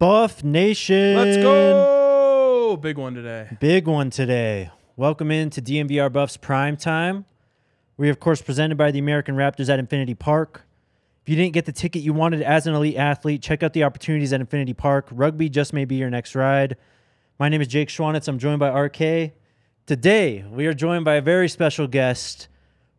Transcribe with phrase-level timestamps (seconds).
[0.00, 1.14] Buff Nation.
[1.14, 2.78] Let's go!
[2.80, 3.54] Big one today.
[3.60, 4.70] Big one today.
[4.96, 7.26] Welcome into DNVR Buffs Prime Time.
[7.98, 10.62] We are, of course, presented by the American Raptors at Infinity Park.
[11.22, 13.84] If you didn't get the ticket you wanted as an elite athlete, check out the
[13.84, 15.06] opportunities at Infinity Park.
[15.10, 16.78] Rugby just may be your next ride.
[17.38, 18.26] My name is Jake Schwanitz.
[18.26, 19.32] I'm joined by RK.
[19.84, 22.48] Today, we are joined by a very special guest,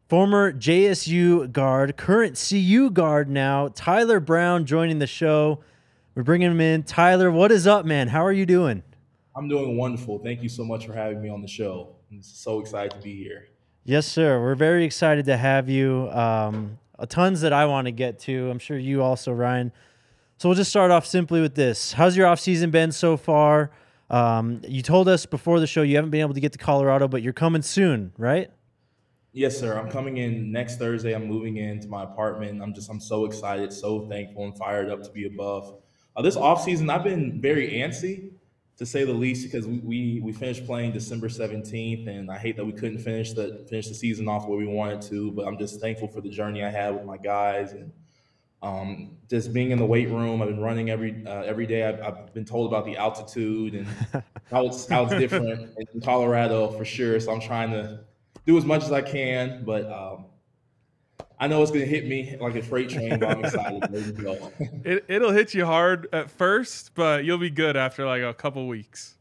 [0.08, 5.64] former JSU guard, current CU guard now, Tyler Brown, joining the show.
[6.14, 6.84] We're bringing him in.
[6.84, 8.10] Tyler, what is up, man?
[8.10, 8.84] How are you doing?
[9.34, 10.20] I'm doing wonderful.
[10.20, 11.96] Thank you so much for having me on the show.
[12.12, 13.48] I'm so excited to be here.
[13.86, 14.42] Yes, sir.
[14.42, 16.10] We're very excited to have you.
[16.12, 18.50] Um, tons that I want to get to.
[18.50, 19.72] I'm sure you also, Ryan.
[20.38, 21.94] So we'll just start off simply with this.
[21.94, 23.72] How's your off season been so far?
[24.10, 27.08] Um, you told us before the show you haven't been able to get to Colorado,
[27.08, 28.52] but you're coming soon, right?
[29.32, 29.80] Yes, sir.
[29.80, 31.14] I'm coming in next Thursday.
[31.14, 32.62] I'm moving into my apartment.
[32.62, 35.72] I'm just I'm so excited, so thankful, and fired up to be a Buff.
[36.16, 38.32] Uh, this off season, I've been very antsy,
[38.78, 42.58] to say the least, because we, we we finished playing December 17th, and I hate
[42.58, 45.32] that we couldn't finish the finish the season off where we wanted to.
[45.32, 47.92] But I'm just thankful for the journey I had with my guys and
[48.64, 50.42] um, just being in the weight room.
[50.42, 51.84] I've been running every uh, every day.
[51.84, 53.88] I've, I've, been told about the altitude and
[54.52, 57.20] how it's how it's different in Colorado for sure.
[57.20, 58.02] So I'm trying to
[58.46, 60.26] do as much as I can, but um,
[61.42, 63.18] I know it's gonna hit me like a freight train.
[63.18, 63.84] But I'm excited.
[64.86, 68.68] it, it'll hit you hard at first, but you'll be good after like a couple
[68.68, 69.16] weeks.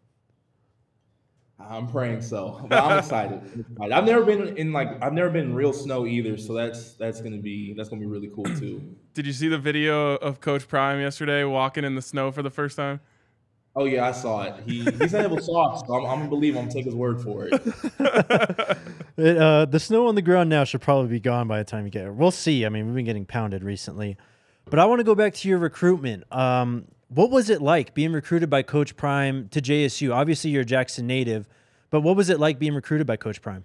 [1.58, 3.64] I'm praying so, but I'm excited.
[3.80, 7.22] I've never been in like I've never been in real snow either, so that's that's
[7.22, 8.96] gonna be that's gonna be really cool too.
[9.14, 12.50] Did you see the video of Coach Prime yesterday walking in the snow for the
[12.50, 13.00] first time?
[13.74, 14.62] Oh yeah, I saw it.
[14.66, 16.64] He he said it was soft, so I'm, I'm gonna believe him.
[16.64, 18.78] I'm gonna take his word for it.
[19.16, 21.84] it uh, the snow on the ground now should probably be gone by the time
[21.84, 22.14] you get it.
[22.14, 22.64] We'll see.
[22.66, 24.16] I mean, we've been getting pounded recently,
[24.66, 26.24] but I want to go back to your recruitment.
[26.32, 30.14] Um, what was it like being recruited by Coach Prime to JSU?
[30.14, 31.48] Obviously, you're a Jackson native,
[31.90, 33.64] but what was it like being recruited by Coach Prime?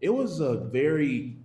[0.00, 1.38] It was a very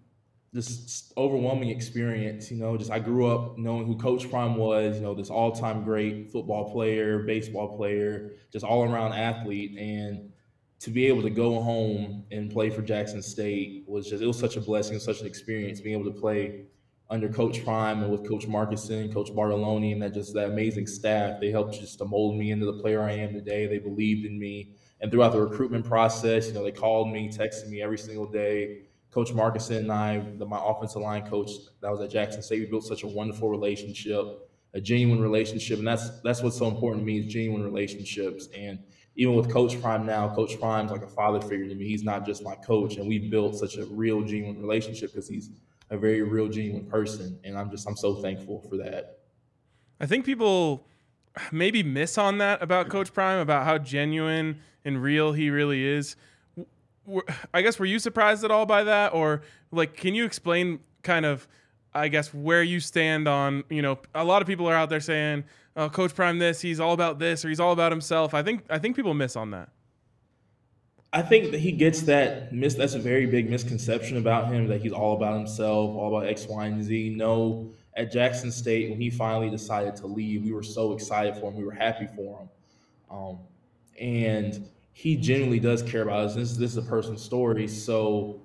[0.54, 2.52] just overwhelming experience.
[2.52, 4.98] You know, just I grew up knowing who Coach Prime was.
[4.98, 10.33] You know, this all-time great football player, baseball player, just all-around athlete, and
[10.84, 14.38] to be able to go home and play for Jackson State was just it was
[14.38, 15.80] such a blessing, such an experience.
[15.80, 16.66] Being able to play
[17.10, 21.40] under Coach Prime and with Coach Marcusson, Coach Bartoloni, and that just that amazing staff.
[21.40, 23.66] They helped just to mold me into the player I am today.
[23.66, 24.74] They believed in me.
[25.00, 28.82] And throughout the recruitment process, you know, they called me, texted me every single day.
[29.10, 32.66] Coach Marcusson and I, the, my offensive line coach that was at Jackson State, we
[32.66, 35.78] built such a wonderful relationship, a genuine relationship.
[35.78, 38.50] And that's that's what's so important to me is genuine relationships.
[38.54, 38.80] And
[39.16, 41.88] even with Coach Prime now, Coach Prime's like a father figure to me.
[41.88, 42.98] He's not just my coach.
[42.98, 45.50] And we've built such a real, genuine relationship because he's–
[45.90, 49.20] a very real, genuine person, and I'm just I'm so thankful for that.
[50.00, 50.88] I think people
[51.52, 56.16] maybe miss on that about Coach Prime about how genuine and real he really is.
[57.54, 61.26] I guess were you surprised at all by that, or like, can you explain kind
[61.26, 61.48] of,
[61.96, 63.64] I guess, where you stand on?
[63.70, 65.44] You know, a lot of people are out there saying,
[65.76, 68.66] oh, "Coach Prime, this he's all about this or he's all about himself." I think
[68.70, 69.70] I think people miss on that.
[71.16, 74.82] I think that he gets that mis that's a very big misconception about him that
[74.82, 77.14] he's all about himself, all about X, Y, and Z.
[77.16, 81.52] No, at Jackson State, when he finally decided to leave, we were so excited for
[81.52, 81.58] him.
[81.58, 82.50] We were happy for him.
[83.12, 83.40] Um,
[84.00, 86.36] and he genuinely does care about us.
[86.36, 87.68] This, this is a personal story.
[87.68, 88.42] So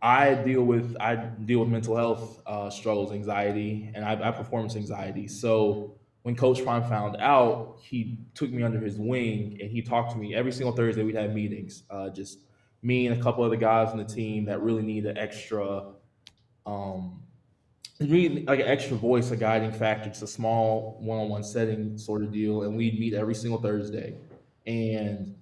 [0.00, 4.76] I deal with I deal with mental health uh, struggles, anxiety, and I, I performance
[4.76, 5.26] anxiety.
[5.26, 10.12] So when Coach Prime found out, he took me under his wing and he talked
[10.12, 11.02] to me every single Thursday.
[11.02, 12.40] We'd have meetings, uh, just
[12.82, 15.86] me and a couple other guys on the team that really need an extra,
[16.66, 17.22] um,
[17.98, 20.10] really like an extra voice, a guiding factor.
[20.10, 24.14] It's a small one-on-one setting sort of deal, and we'd meet every single Thursday.
[24.66, 25.34] And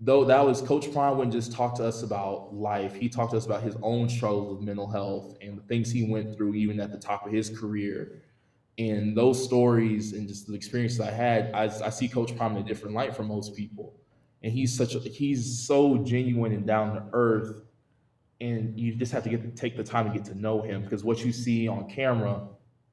[0.00, 3.36] though that was Coach Prime wouldn't just talk to us about life, he talked to
[3.36, 6.80] us about his own struggles with mental health and the things he went through, even
[6.80, 8.22] at the top of his career
[8.80, 12.62] and those stories and just the experiences I had, I, I see Coach Prime in
[12.62, 13.94] a different light from most people.
[14.42, 17.62] And he's such a, he's so genuine and down to earth.
[18.40, 20.82] And you just have to get to take the time to get to know him
[20.82, 22.48] because what you see on camera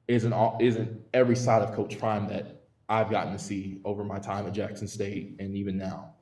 [0.08, 4.18] isn't all, isn't every side of Coach Prime that I've gotten to see over my
[4.18, 6.14] time at Jackson State and even now.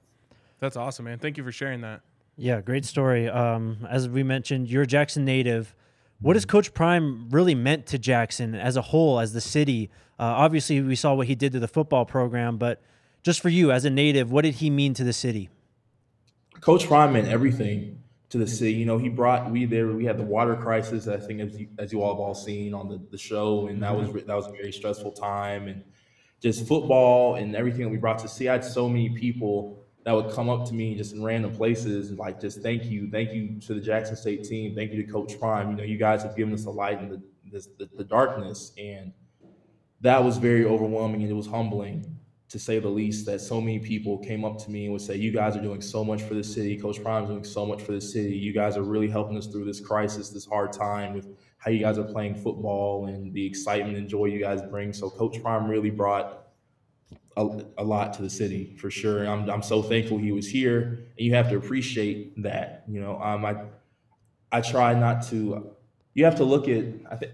[0.60, 1.18] That's awesome, man.
[1.18, 2.00] Thank you for sharing that.
[2.36, 3.28] Yeah, great story.
[3.28, 5.74] Um, as we mentioned, you're a Jackson native.
[6.20, 9.90] What has Coach Prime really meant to Jackson as a whole, as the city?
[10.18, 12.82] Uh, obviously, we saw what he did to the football program, but
[13.22, 15.50] just for you as a native, what did he mean to the city?
[16.60, 18.72] Coach Prime meant everything to the city.
[18.72, 19.88] You know, he brought we there.
[19.88, 21.06] We had the water crisis.
[21.06, 23.82] I think as you, as you all have all seen on the, the show, and
[23.82, 25.68] that was that was a very stressful time.
[25.68, 25.84] And
[26.40, 28.48] just football and everything that we brought to see.
[28.48, 32.10] I had so many people that would come up to me just in random places
[32.10, 35.12] and like just thank you, thank you to the Jackson State team, thank you to
[35.12, 35.68] Coach Prime.
[35.70, 37.20] You know, you guys have given us a light in the
[37.50, 39.12] the, the darkness, and
[40.00, 42.16] that was very overwhelming and it was humbling
[42.48, 45.16] to say the least, that so many people came up to me and would say,
[45.16, 46.78] You guys are doing so much for the city.
[46.78, 48.36] Coach Prime is doing so much for the city.
[48.36, 51.26] You guys are really helping us through this crisis, this hard time with
[51.58, 54.92] how you guys are playing football and the excitement and joy you guys bring.
[54.92, 56.45] So, Coach Prime really brought
[57.36, 59.26] a, a lot to the city for sure.
[59.26, 61.06] I'm, I'm so thankful he was here.
[61.18, 62.84] And you have to appreciate that.
[62.88, 63.56] You know, um, I,
[64.52, 65.76] I try not to
[66.16, 66.82] you have to look at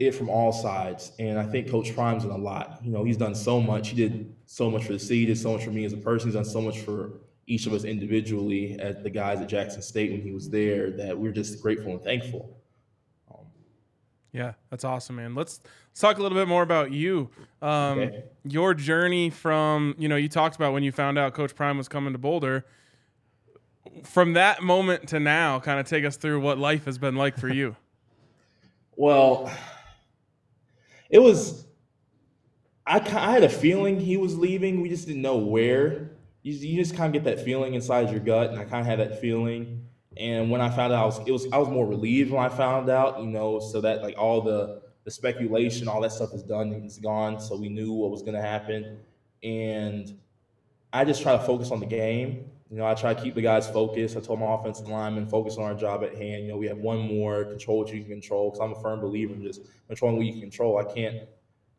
[0.01, 1.13] it from all sides.
[1.21, 2.81] And I think Coach Prime's done a lot.
[2.83, 3.91] You know, he's done so much.
[3.91, 6.27] He did so much for the city, did so much for me as a person.
[6.27, 10.11] He's done so much for each of us individually as the guys at Jackson State
[10.11, 12.61] when he was there that we're just grateful and thankful.
[14.33, 15.35] Yeah, that's awesome, man.
[15.35, 17.29] Let's, let's talk a little bit more about you.
[17.61, 18.25] Um, okay.
[18.45, 21.87] Your journey from, you know, you talked about when you found out Coach Prime was
[21.87, 22.65] coming to Boulder.
[24.05, 27.39] From that moment to now, kind of take us through what life has been like
[27.39, 27.77] for you.
[28.95, 29.51] Well,
[31.09, 31.67] it was.
[32.87, 34.83] I, I had a feeling he was leaving.
[34.83, 36.11] We just didn't know where.
[36.43, 38.87] You, you just kind of get that feeling inside your gut, and I kind of
[38.87, 39.87] had that feeling.
[40.17, 42.49] And when I found out, I was it was I was more relieved when I
[42.49, 46.43] found out, you know, so that like all the the speculation, all that stuff is
[46.43, 47.41] done, it's gone.
[47.41, 48.99] So we knew what was going to happen,
[49.43, 50.17] and
[50.93, 53.43] I just try to focus on the game you know, I try to keep the
[53.43, 54.17] guys focused.
[54.17, 56.45] I told my offensive linemen focus on our job at hand.
[56.45, 58.99] You know, we have one more control what you can control because I'm a firm
[58.99, 60.79] believer in just controlling what you can control.
[60.79, 61.29] I can't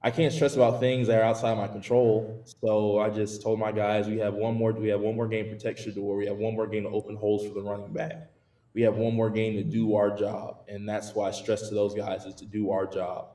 [0.06, 2.44] I can't stress about things that are outside my control.
[2.62, 5.46] So I just told my guys we have one more we have one more game
[5.46, 6.18] to protect Shedeur.
[6.18, 8.30] We have one more game to open holes for the running back.
[8.74, 10.64] We have one more game to do our job.
[10.68, 13.28] And that's why I stress to those guys is to do our job.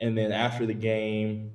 [0.00, 1.52] And then after the game,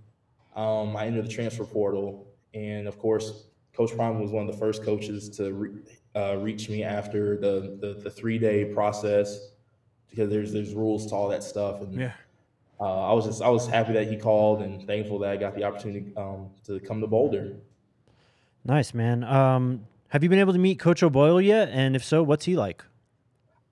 [0.56, 2.27] um, I entered the transfer portal.
[2.54, 5.71] And of course, Coach Prime was one of the first coaches to re,
[6.16, 9.50] uh, reach me after the the, the three day process
[10.09, 12.13] because there's there's rules to all that stuff and yeah.
[12.79, 15.55] Uh, I was just I was happy that he called and thankful that I got
[15.55, 17.55] the opportunity um, to come to Boulder.
[18.65, 19.23] Nice man.
[19.23, 21.69] Um, have you been able to meet Coach O'Boyle yet?
[21.69, 22.83] And if so, what's he like?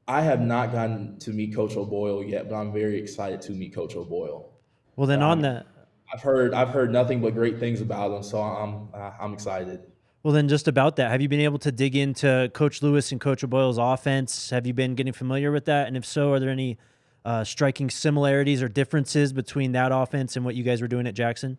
[0.08, 3.74] I have not gotten to meet Coach O'Boyle yet, but I'm very excited to meet
[3.74, 4.52] Coach O'Boyle.
[4.96, 5.68] Well, then um, on that,
[6.14, 9.82] I've heard I've heard nothing but great things about him, so I'm uh, I'm excited.
[10.24, 13.20] Well, then, just about that, have you been able to dig into Coach Lewis and
[13.20, 14.52] Coach O'Boyle's offense?
[14.52, 15.88] Have you been getting familiar with that?
[15.88, 16.78] And if so, are there any
[17.26, 21.14] uh, striking similarities or differences between that offense and what you guys were doing at
[21.14, 21.58] Jackson?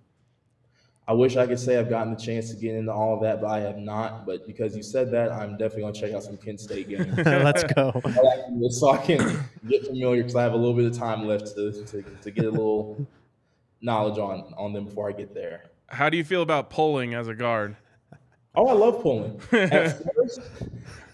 [1.07, 3.41] I wish I could say I've gotten the chance to get into all of that,
[3.41, 4.25] but I have not.
[4.25, 7.17] But because you said that, I'm definitely going to check out some Kent State games.
[7.27, 8.01] Let's go.
[8.71, 11.73] so I can get familiar because I have a little bit of time left to,
[11.73, 13.05] to, to get a little
[13.81, 15.65] knowledge on, on them before I get there.
[15.89, 17.77] How do you feel about pulling as a guard?
[18.55, 19.41] Oh, I love pulling.
[19.53, 20.41] At first,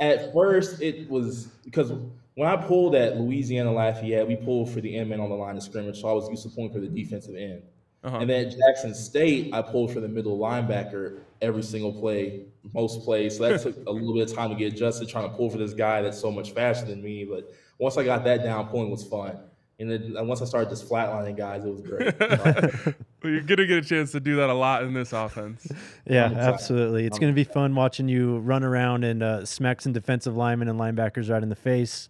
[0.01, 1.93] at first it was because
[2.39, 5.57] when I pulled at Louisiana Lafayette, we pulled for the end man on the line
[5.57, 7.63] of scrimmage, so I was used to pulling for the defensive end.
[8.05, 8.19] Uh-huh.
[8.19, 13.03] And then at Jackson State, I pulled for the middle linebacker every single play, most
[13.03, 13.39] plays.
[13.39, 15.59] So that took a little bit of time to get adjusted, trying to pull for
[15.59, 17.25] this guy that's so much faster than me.
[17.25, 19.37] But once I got that down, pulling was fun.
[19.81, 22.15] And then once I started just flatlining guys, it was great.
[23.21, 25.67] well, you're gonna get a chance to do that a lot in this offense.
[26.07, 27.05] yeah, absolutely.
[27.05, 30.79] It's gonna be fun watching you run around and uh, smack some defensive linemen and
[30.79, 32.09] linebackers right in the face.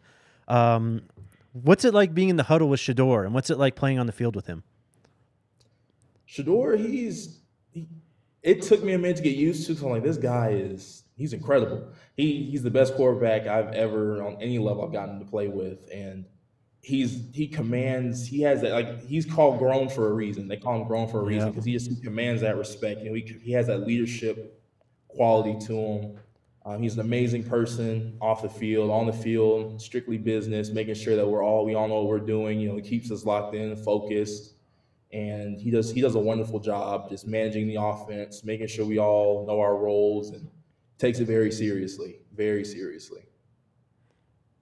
[0.49, 1.03] Um,
[1.53, 4.07] what's it like being in the huddle with Shedeur, and what's it like playing on
[4.07, 4.65] the field with him?
[6.29, 7.39] Shedeur, he's
[7.71, 7.87] he,
[8.43, 9.75] it took me a minute to get used to.
[9.75, 11.89] So I'm like, this guy is he's incredible.
[12.17, 15.79] He he's the best quarterback I've ever on any level I've gotten to play with,
[15.93, 16.25] and
[16.81, 20.81] he's he commands he has that like he's called grown for a reason they call
[20.81, 23.23] him grown for a reason because he just he commands that respect you know he,
[23.43, 24.63] he has that leadership
[25.09, 26.17] quality to him
[26.69, 31.17] um, he's an amazing person off the field on the field strictly business making sure
[31.17, 33.55] that we're all we all know what we're doing you know he keeps us locked
[33.55, 34.55] in focused
[35.13, 38.99] and he does he does a wonderful job just managing the offense making sure we
[38.99, 40.49] all know our roles and
[40.99, 43.23] takes it very seriously very seriously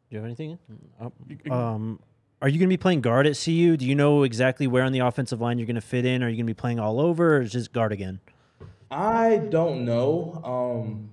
[0.09, 0.59] do you have anything?
[1.01, 1.99] Oh, um,
[2.41, 3.77] are you going to be playing guard at CU?
[3.77, 6.23] Do you know exactly where on the offensive line you're going to fit in?
[6.23, 8.21] Are you going to be playing all over, or is just guard again?
[8.89, 10.41] I don't know.
[10.45, 11.11] Um,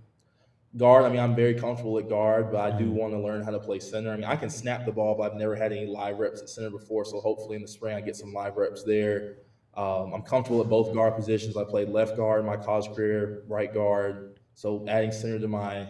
[0.78, 1.06] guard.
[1.06, 2.96] I mean, I'm very comfortable at guard, but I do mm-hmm.
[2.96, 4.12] want to learn how to play center.
[4.12, 6.50] I mean, I can snap the ball, but I've never had any live reps at
[6.50, 7.06] center before.
[7.06, 9.36] So hopefully in the spring I get some live reps there.
[9.76, 11.58] Um, I'm comfortable at both guard positions.
[11.58, 14.40] I played left guard in my college career, right guard.
[14.54, 15.88] So adding center to my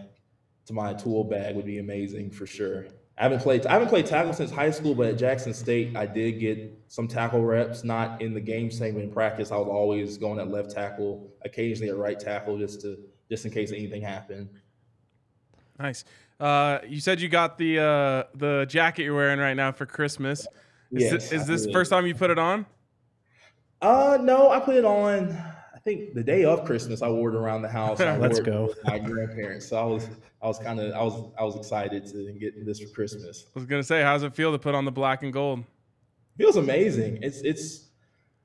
[0.65, 2.85] to my tool bag would be amazing for sure.
[3.17, 3.65] I haven't played.
[3.65, 7.07] I haven't played tackle since high school, but at Jackson State, I did get some
[7.07, 7.83] tackle reps.
[7.83, 11.89] Not in the game but in practice, I was always going at left tackle, occasionally
[11.89, 12.97] at right tackle, just to
[13.29, 14.49] just in case anything happened.
[15.79, 16.05] Nice.
[16.39, 20.41] Uh, you said you got the uh, the jacket you're wearing right now for Christmas.
[20.91, 22.65] Is, Yes, thi- is this the first time you put it on?
[23.81, 25.31] Uh, no, I put it on.
[25.31, 27.99] I think the day of Christmas, I wore it around the house.
[27.99, 28.73] Let's go.
[28.85, 29.67] My grandparents.
[29.67, 30.07] So I was,
[30.41, 33.45] I was kind of, I was, I was excited to get this for Christmas.
[33.55, 35.63] I was gonna say, how's it feel to put on the black and gold?
[36.37, 37.19] feels amazing.
[37.21, 37.89] It's it's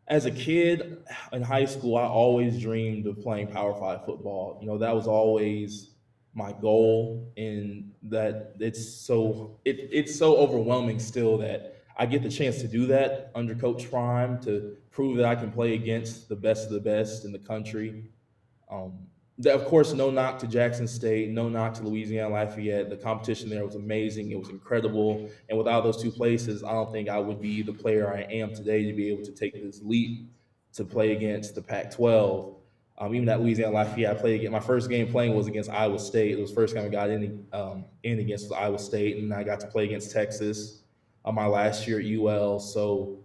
[0.08, 4.58] as a kid in high school, I always dreamed of playing Power Five football.
[4.61, 5.90] You know, that was always
[6.38, 12.30] my goal, and that it's so it, it's so overwhelming still that I get the
[12.30, 16.37] chance to do that under Coach Prime to prove that I can play against the
[16.37, 18.04] best of the best in the country.
[18.71, 18.92] Um,
[19.38, 22.88] that, of course, no knock to Jackson State, no knock to Louisiana Lafayette.
[22.88, 24.30] The competition there was amazing.
[24.30, 25.28] It was incredible.
[25.49, 28.54] And without those two places, I don't think I would be the player I am
[28.54, 30.28] today to be able to take this leap
[30.75, 32.57] to play against the Pac 12.
[33.00, 36.32] Um, even at Louisiana Lafayette, I played my first game playing was against Iowa State.
[36.32, 39.44] It was the first time I got in, um, in against Iowa State, and I
[39.44, 40.82] got to play against Texas
[41.24, 42.58] uh, my last year at UL.
[42.58, 43.20] So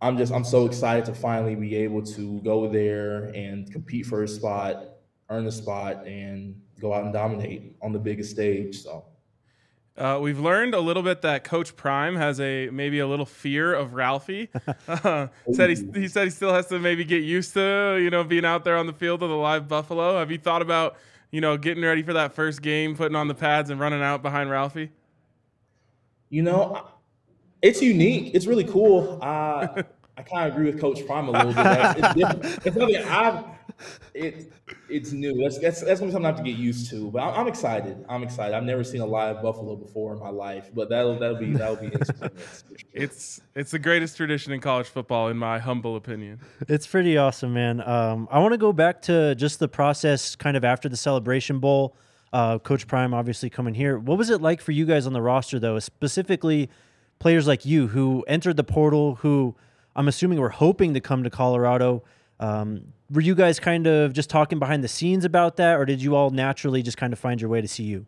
[0.00, 4.22] I'm just I'm so excited to finally be able to go there and compete for
[4.22, 4.84] a spot,
[5.28, 8.80] earn a spot, and go out and dominate on the biggest stage.
[8.80, 9.04] So
[9.98, 13.74] Uh, we've learned a little bit that Coach Prime has a maybe a little fear
[13.74, 14.48] of Ralphie.
[14.88, 18.24] Uh, said he, he said he still has to maybe get used to you know
[18.24, 20.18] being out there on the field of the live Buffalo.
[20.18, 20.96] Have you thought about
[21.30, 24.22] you know getting ready for that first game, putting on the pads and running out
[24.22, 24.90] behind Ralphie?
[26.30, 26.86] you know,
[27.62, 28.32] it's unique.
[28.34, 29.18] It's really cool.
[29.22, 29.84] I
[30.16, 31.66] I kind of agree with Coach Prime a little bit.
[31.66, 32.66] It's different.
[32.66, 33.44] It's something I've
[34.14, 34.52] it
[34.88, 35.34] it's new.
[35.42, 37.10] That's that's that's gonna be something I have to get used to.
[37.10, 38.04] But I'm, I'm excited.
[38.08, 38.54] I'm excited.
[38.54, 41.76] I've never seen a live buffalo before in my life, but that'll that'll be that'll
[41.76, 42.64] be an experience.
[42.68, 42.88] for sure.
[42.92, 46.40] It's it's the greatest tradition in college football, in my humble opinion.
[46.68, 47.80] It's pretty awesome, man.
[47.80, 51.58] Um, I want to go back to just the process kind of after the Celebration
[51.58, 51.96] Bowl.
[52.32, 53.98] Uh, Coach Prime obviously coming here.
[53.98, 56.68] What was it like for you guys on the roster, though, specifically
[57.18, 59.56] players like you who entered the portal, who
[59.96, 62.02] I'm assuming were hoping to come to Colorado?
[62.38, 66.02] Um, were you guys kind of just talking behind the scenes about that, or did
[66.02, 68.04] you all naturally just kind of find your way to CU?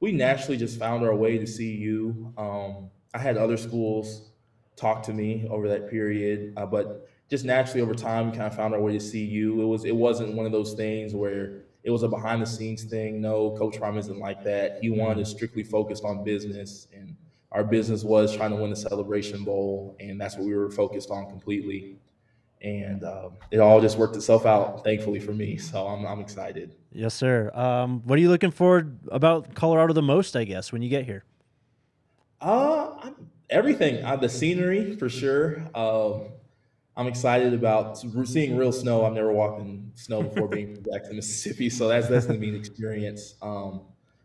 [0.00, 2.32] we naturally just found our way to CU.
[2.36, 4.30] Um, I had other schools
[4.76, 8.54] talk to me over that period, uh, but just naturally over time, we kind of
[8.54, 9.58] found our way to CU.
[9.60, 12.84] It was it wasn't one of those things where it was a behind the scenes
[12.84, 13.20] thing.
[13.20, 14.78] No, Coach Prime isn't like that.
[14.82, 17.16] He wanted to strictly focused on business, and
[17.52, 21.10] our business was trying to win the Celebration Bowl, and that's what we were focused
[21.10, 21.96] on completely.
[22.62, 25.56] And um, it all just worked itself out, thankfully for me.
[25.56, 26.74] So I'm, I'm excited.
[26.92, 27.50] Yes, sir.
[27.54, 30.34] Um, what are you looking forward about Colorado the most?
[30.36, 31.24] I guess when you get here.
[32.40, 34.04] Uh, I'm- everything.
[34.04, 35.62] Uh, the scenery for sure.
[35.74, 36.28] Um,
[36.96, 39.04] I'm excited about seeing real snow.
[39.04, 42.48] I've never walked in snow before being back to Mississippi, so that's that's gonna be
[42.48, 43.34] an experience.
[43.42, 43.82] Um,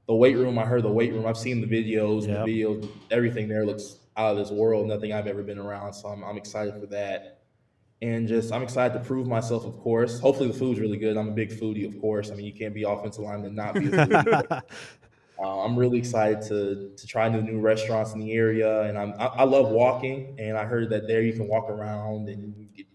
[0.08, 0.58] the weight room.
[0.58, 1.26] I heard the weight room.
[1.26, 2.28] I've seen the videos.
[2.28, 2.46] Yep.
[2.46, 2.90] The videos.
[3.12, 4.88] Everything there looks out of this world.
[4.88, 5.94] Nothing I've ever been around.
[5.94, 7.41] So I'm, I'm excited for that.
[8.02, 10.20] And just I'm excited to prove myself, of course.
[10.20, 11.18] Hopefully the food's really good.
[11.18, 12.32] I'm a big foodie, of course.
[12.32, 14.62] I mean, you can't be offensive lineman and not be a foodie.
[15.44, 19.14] Uh, I'm really excited to to try the new restaurants in the area, and I'm
[19.18, 20.36] I, I love walking.
[20.38, 22.86] And I heard that there you can walk around, and get,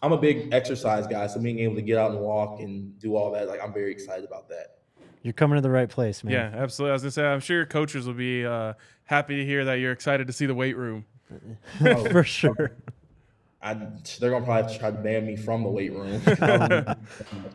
[0.00, 3.16] I'm a big exercise guy, so being able to get out and walk and do
[3.16, 4.78] all that, like I'm very excited about that.
[5.22, 6.32] You're coming to the right place, man.
[6.32, 6.90] Yeah, absolutely.
[6.90, 8.74] I was gonna say, I'm sure your coaches will be uh,
[9.04, 11.06] happy to hear that you're excited to see the weight room.
[11.80, 12.76] Oh, for sure.
[13.64, 13.74] I,
[14.20, 16.20] they're gonna probably have to try to ban me from the weight room.
[16.26, 16.96] I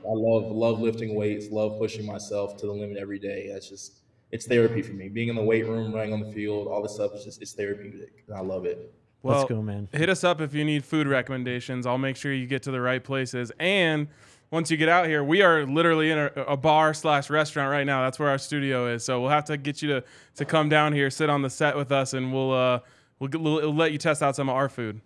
[0.05, 3.49] love love lifting weights, love pushing myself to the limit every day.
[3.53, 3.99] That's just
[4.31, 5.07] it's therapy for me.
[5.07, 7.53] Being in the weight room, running on the field, all this stuff is just it's
[7.53, 8.91] therapeutic, and I love it.
[9.21, 9.87] Well, Let's go, man.
[9.91, 11.85] hit us up if you need food recommendations.
[11.85, 13.51] I'll make sure you get to the right places.
[13.59, 14.07] And
[14.49, 17.85] once you get out here, we are literally in a, a bar slash restaurant right
[17.85, 18.01] now.
[18.01, 19.03] That's where our studio is.
[19.03, 20.03] So we'll have to get you to
[20.37, 22.79] to come down here, sit on the set with us, and we'll uh
[23.19, 25.01] we'll, get- we'll let you test out some of our food.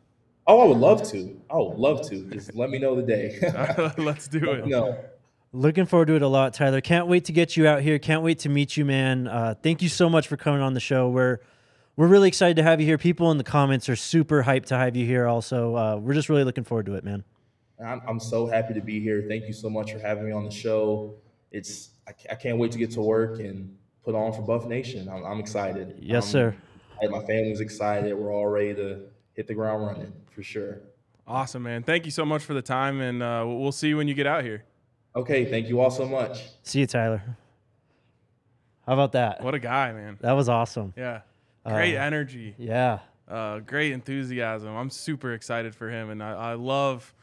[0.46, 1.40] Oh, I would love to.
[1.50, 2.26] I would love to.
[2.32, 3.40] Just let me know the day.
[3.98, 4.68] Let's do it.
[4.68, 4.98] no.
[5.56, 6.82] Looking forward to it a lot, Tyler.
[6.82, 8.00] Can't wait to get you out here.
[8.00, 9.28] Can't wait to meet you, man.
[9.28, 11.10] Uh, thank you so much for coming on the show.
[11.10, 11.40] We're
[11.96, 12.98] we're really excited to have you here.
[12.98, 15.28] People in the comments are super hyped to have you here.
[15.28, 17.24] Also, uh, we're just really looking forward to it, man.
[17.86, 19.26] I'm, I'm so happy to be here.
[19.30, 21.14] Thank you so much for having me on the show.
[21.52, 25.08] It's I, I can't wait to get to work and put on for Buff Nation.
[25.08, 25.98] I'm, I'm excited.
[26.02, 26.56] Yes, Um, sir.
[27.04, 28.12] I- my family's excited.
[28.16, 29.02] We're all ready to
[29.34, 30.80] hit the ground running for sure.
[31.28, 31.84] Awesome, man.
[31.84, 34.28] Thank you so much for the time, and uh, we'll see you when you get
[34.28, 34.64] out here.
[35.16, 36.44] Okay, thank you all so much.
[36.64, 37.24] See you, Tyler.
[38.86, 39.42] How about that?
[39.42, 40.18] What a guy, man.
[40.22, 40.94] That was awesome.
[40.98, 41.22] Yeah.
[41.66, 42.56] Great Uh, energy.
[42.58, 43.00] Yeah.
[43.30, 44.76] uh, great enthusiasm.
[44.76, 47.14] I'm super excited for him, and I, I love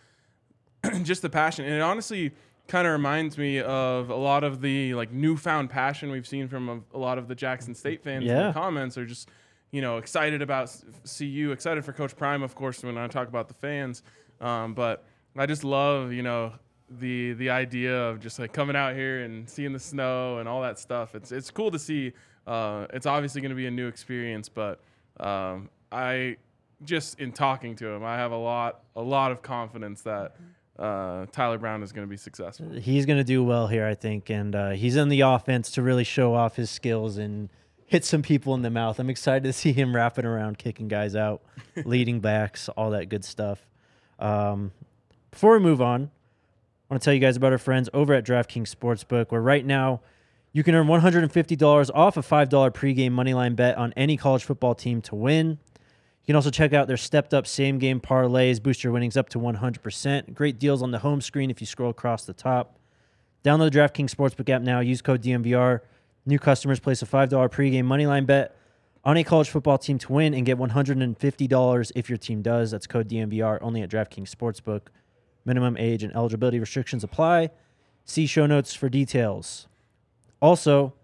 [1.02, 1.66] just the passion.
[1.66, 2.32] And it honestly
[2.68, 6.68] kind of reminds me of a lot of the like newfound passion we've seen from
[6.70, 8.24] a, a lot of the Jackson State fans.
[8.24, 9.28] in the comments are just
[9.70, 10.74] you know excited about
[11.18, 14.02] CU, excited for Coach Prime, of course, when I talk about the fans.
[14.40, 15.04] Um, but
[15.36, 16.52] I just love you know
[16.88, 20.62] the the idea of just like coming out here and seeing the snow and all
[20.62, 21.14] that stuff.
[21.14, 22.12] It's it's cool to see.
[22.46, 24.80] Uh, it's obviously going to be a new experience, but
[25.20, 26.36] um, I
[26.82, 30.36] just in talking to him, I have a lot a lot of confidence that
[30.78, 32.70] uh, Tyler Brown is going to be successful.
[32.70, 34.30] He's going to do well here, I think.
[34.30, 37.50] And uh, he's in the offense to really show off his skills and
[37.90, 39.00] hit some people in the mouth.
[39.00, 41.42] I'm excited to see him wrapping around, kicking guys out,
[41.84, 43.66] leading backs, all that good stuff.
[44.20, 44.70] Um,
[45.32, 46.02] before we move on,
[46.88, 49.66] I want to tell you guys about our friends over at DraftKings Sportsbook, where right
[49.66, 50.02] now
[50.52, 55.00] you can earn $150 off a $5 pregame moneyline bet on any college football team
[55.02, 55.48] to win.
[55.48, 59.28] You can also check out their stepped up same game parlays, boost your winnings up
[59.30, 60.32] to 100%.
[60.32, 62.78] Great deals on the home screen if you scroll across the top.
[63.44, 64.78] Download the DraftKings Sportsbook app now.
[64.78, 65.80] Use code DNVR.
[66.26, 68.56] New customers place a $5 pregame moneyline bet
[69.04, 72.70] on a college football team to win and get $150 if your team does.
[72.70, 74.82] That's code DNVR only at DraftKings Sportsbook.
[75.44, 77.50] Minimum age and eligibility restrictions apply.
[78.04, 79.66] See show notes for details.
[80.40, 80.94] Also,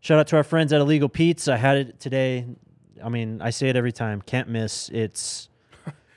[0.00, 1.48] shout out to our friends at Illegal Pete's.
[1.48, 2.46] I had it today.
[3.02, 4.22] I mean, I say it every time.
[4.22, 4.88] Can't miss.
[4.90, 5.49] It's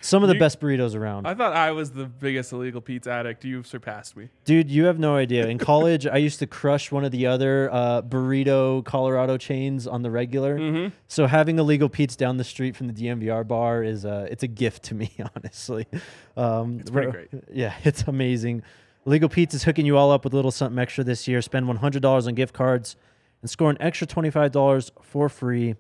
[0.04, 1.26] some of the You- best burritos around.
[1.26, 3.46] I thought I was the biggest Illegal Pete's addict.
[3.46, 4.30] You've surpassed me.
[4.46, 5.48] Dude, you have no idea.
[5.48, 10.02] In college, I used to crush one of the other uh, burrito Colorado chains on
[10.02, 10.60] the regular.
[10.60, 10.94] Mm-hmm.
[11.08, 14.48] So having illegal Pete's down the street from the DNVR bar is a it's a
[14.48, 15.88] gift to me, honestly.
[16.36, 18.64] Um, It's pretty we're- Yeah, it's amazing.
[19.06, 21.42] Illegal Pete's is hooking you all up with a little something extra this year.
[21.42, 22.96] Spend one hundred dollars on gift cards
[23.42, 25.76] and score an extra twenty five dollars for free.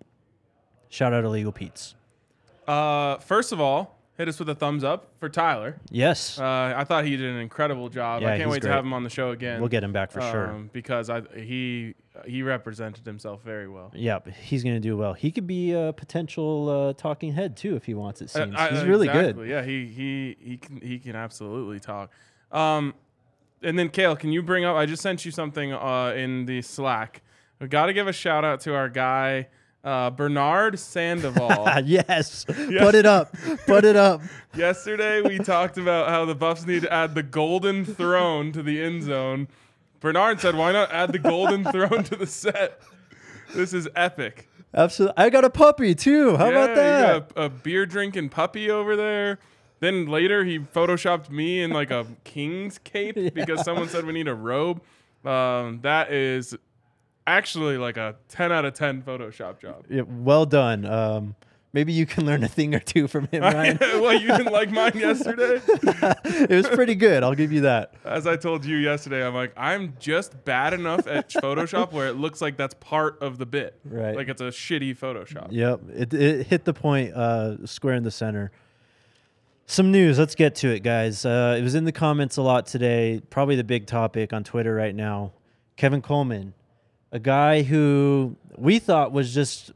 [0.89, 1.95] Shout out to Illegal Pete's.
[2.67, 5.77] Uh, first of all, hit us with a thumbs up for Tyler.
[5.89, 8.21] Yes, Uh, I thought he did an incredible job.
[8.21, 8.69] Yeah, I can't wait great.
[8.69, 9.59] to have him on the show again.
[9.59, 10.49] we'll get him back for sure.
[10.51, 13.91] um, because I he he represented himself very well.
[13.95, 15.13] Yep, he's gonna do well.
[15.13, 18.21] He could be a potential uh, talking head too if he wants.
[18.21, 19.45] It Uh, seems he's really exactly.
[19.45, 19.49] good.
[19.49, 22.11] Yeah, he he he can he can absolutely talk.
[22.51, 22.93] Um,
[23.63, 24.75] and then Kale, can you bring up?
[24.75, 27.21] I just sent you something uh, in the Slack.
[27.59, 29.47] We got to give a shout out to our guy
[29.83, 31.67] uh, Bernard Sandoval.
[31.85, 34.21] Yes, put it up, put it up.
[34.55, 38.81] Yesterday we talked about how the Buffs need to add the golden throne to the
[38.81, 39.47] end zone.
[39.99, 42.79] Bernard said, "Why not add the golden throne to the set?"
[43.53, 44.49] This is epic.
[44.73, 46.37] Absolutely, I got a puppy too.
[46.37, 47.31] How about that?
[47.35, 49.39] A, a beer drinking puppy over there.
[49.79, 54.27] Then later he photoshopped me in like a king's cape because someone said we need
[54.27, 54.81] a robe.
[55.25, 56.55] Um, that is
[57.27, 59.85] actually like a 10 out of 10 Photoshop job.
[59.89, 60.85] Yeah, well done.
[60.85, 61.35] Um,
[61.71, 63.77] maybe you can learn a thing or two from him, Ryan.
[63.79, 65.61] well, you didn't like mine yesterday?
[66.23, 67.23] it was pretty good.
[67.23, 67.93] I'll give you that.
[68.05, 72.13] As I told you yesterday, I'm like, I'm just bad enough at Photoshop where it
[72.13, 73.79] looks like that's part of the bit.
[73.85, 74.15] Right.
[74.15, 75.47] Like it's a shitty Photoshop.
[75.51, 78.51] Yep, it, it hit the point uh, square in the center.
[79.65, 80.19] Some news.
[80.19, 81.25] Let's get to it, guys.
[81.25, 83.21] Uh, it was in the comments a lot today.
[83.29, 85.31] Probably the big topic on Twitter right now.
[85.77, 86.53] Kevin Coleman,
[87.13, 89.71] a guy who we thought was just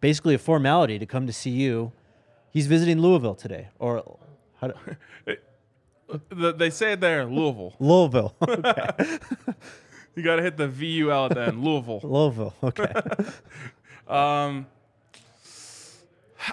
[0.00, 1.92] basically a formality to come to see you.
[2.50, 4.18] He's visiting Louisville today, or
[4.60, 5.36] how do,
[6.52, 7.74] they say it there, Louisville.
[7.80, 8.34] Louisville.
[10.18, 12.00] You got to hit the VUL at the end, Louisville.
[12.02, 12.52] Louisville.
[12.60, 12.92] Okay.
[14.08, 14.66] Um,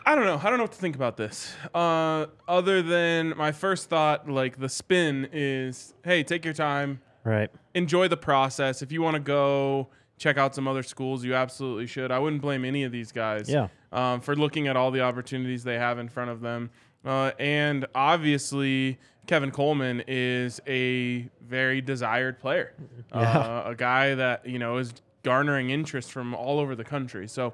[0.06, 0.40] I don't know.
[0.40, 1.56] I don't know what to think about this.
[1.74, 7.50] Uh, other than my first thought, like the spin is, hey, take your time, right.
[7.74, 8.82] enjoy the process.
[8.82, 12.10] If you want to go check out some other schools, you absolutely should.
[12.12, 13.68] I wouldn't blame any of these guys Yeah.
[13.92, 16.70] um, for looking at all the opportunities they have in front of them.
[17.04, 22.74] Uh, and obviously, Kevin Coleman is a very desired player,
[23.14, 23.38] Yeah.
[23.38, 27.28] uh, a guy that you know is garnering interest from all over the country.
[27.28, 27.54] So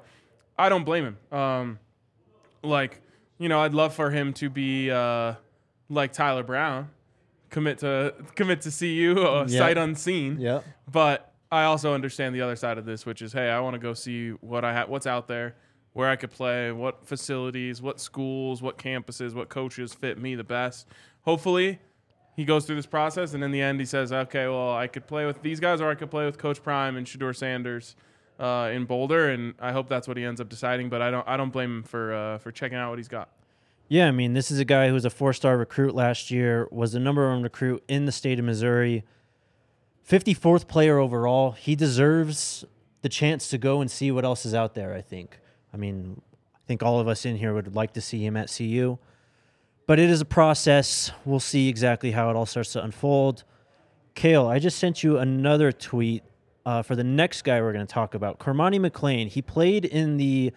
[0.58, 1.38] I don't blame him.
[1.38, 1.78] Um,
[2.62, 3.00] like
[3.38, 5.34] you know, I'd love for him to be uh,
[5.88, 6.90] like Tyler Brown,
[7.52, 9.58] commit to commit to CU, uh, Yeah.
[9.60, 10.40] sight unseen.
[10.40, 10.64] Yep.
[10.90, 13.78] But I also understand the other side of this, which is, hey, I want to
[13.78, 15.54] go see what I ha- what's out there,
[15.92, 20.44] where I could play, what facilities, what schools, what campuses, what coaches fit me the
[20.44, 20.88] best.
[21.22, 21.78] Hopefully,
[22.34, 25.06] he goes through this process, and in the end, he says, okay, well, I could
[25.06, 27.94] play with these guys, or I could play with Coach Prime and Shedeur Sanders
[28.40, 30.88] uh, in Boulder, and I hope that's what he ends up deciding.
[30.88, 33.28] But I don't, I don't blame him for uh, for checking out what he's got.
[33.92, 36.66] Yeah, I mean, this is a guy who was a four star recruit last year,
[36.70, 39.04] was the number one recruit in the state of Missouri,
[40.08, 41.50] 54th player overall.
[41.50, 42.64] He deserves
[43.02, 44.94] the chance to go and see what else is out there.
[44.94, 45.38] I think.
[45.74, 46.22] I mean,
[46.54, 48.96] I think all of us in here would like to see him at CU,
[49.86, 51.10] but it is a process.
[51.26, 53.44] We'll see exactly how it all starts to unfold.
[54.14, 56.22] Kale, I just sent you another tweet
[56.64, 59.28] uh, for the next guy we're going to talk about, Cormani McClain.
[59.28, 60.54] He played in the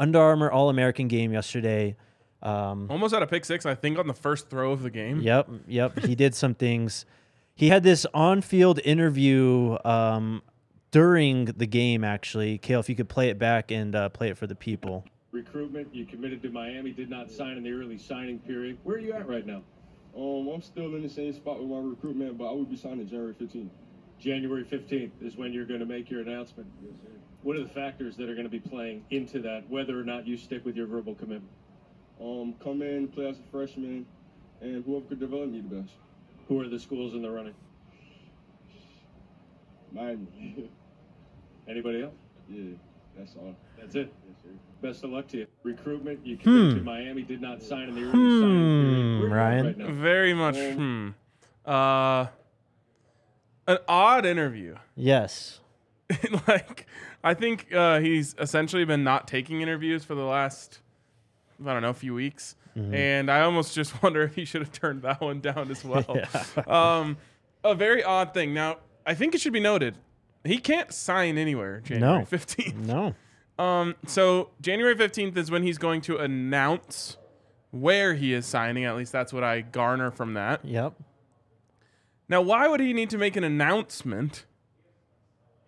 [0.00, 1.94] Under Armour All American game yesterday.
[2.42, 5.20] Um, Almost had a pick six, I think, on the first throw of the game.
[5.20, 5.98] Yep, yep.
[6.00, 7.06] he did some things.
[7.54, 10.42] He had this on-field interview um,
[10.90, 12.02] during the game.
[12.02, 15.04] Actually, Kale, if you could play it back and uh, play it for the people.
[15.30, 18.78] Recruitment, you committed to Miami, did not sign in the early signing period.
[18.82, 19.62] Where are you at right now?
[20.16, 23.08] Um, I'm still in the same spot with my recruitment, but I will be signing
[23.08, 23.70] January 15th.
[24.18, 26.68] January 15th is when you're going to make your announcement.
[26.82, 27.08] Yes, sir.
[27.42, 30.26] What are the factors that are going to be playing into that, whether or not
[30.26, 31.50] you stick with your verbal commitment?
[32.22, 34.06] Um, come in, play as a freshman,
[34.60, 35.92] and whoever could develop me the best.
[36.48, 37.54] Who are the schools in the running?
[39.92, 40.70] Miami.
[41.68, 42.14] Anybody else?
[42.48, 42.72] yeah,
[43.16, 43.54] that's all.
[43.78, 44.12] That's it.
[44.26, 44.50] Yes, sir.
[44.80, 45.46] Best of luck to you.
[45.62, 46.78] Recruitment, you committed Hmm.
[46.78, 49.30] to Miami, did not sign in the early signing period.
[49.30, 49.66] Where are you at Ryan?
[49.66, 49.92] right now?
[49.92, 50.56] Very much.
[50.56, 51.08] Hmm.
[51.64, 52.26] Uh,
[53.68, 54.74] an odd interview.
[54.96, 55.60] Yes.
[56.48, 56.86] like,
[57.22, 60.80] I think uh, he's essentially been not taking interviews for the last,
[61.66, 62.56] I don't know, a few weeks.
[62.74, 66.18] And I almost just wonder if he should have turned that one down as well.
[66.66, 67.18] um,
[67.62, 68.54] a very odd thing.
[68.54, 69.98] Now, I think it should be noted
[70.44, 72.26] he can't sign anywhere January No.
[72.26, 72.74] 15th.
[72.76, 73.14] No.
[73.64, 77.16] Um, so January 15th is when he's going to announce
[77.70, 78.84] where he is signing.
[78.84, 80.64] At least that's what I garner from that.
[80.64, 80.94] Yep.
[82.28, 84.46] Now, why would he need to make an announcement?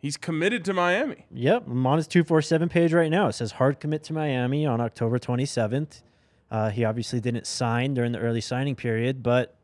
[0.05, 1.25] He's committed to Miami.
[1.33, 1.65] Yep.
[1.67, 3.29] I'm on his 247 page right now.
[3.29, 6.03] It says hard commit to Miami on October 27th.
[6.51, 9.57] Uh, he obviously didn't sign during the early signing period, but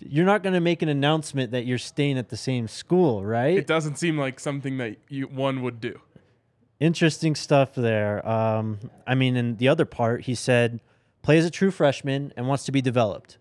[0.00, 3.56] you're not going to make an announcement that you're staying at the same school, right?
[3.56, 5.98] It doesn't seem like something that you, one would do.
[6.78, 8.28] Interesting stuff there.
[8.28, 10.82] Um, I mean, in the other part, he said,
[11.22, 13.38] play as a true freshman and wants to be developed.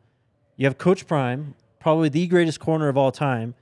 [0.56, 3.56] You have Coach Prime, probably the greatest corner of all time.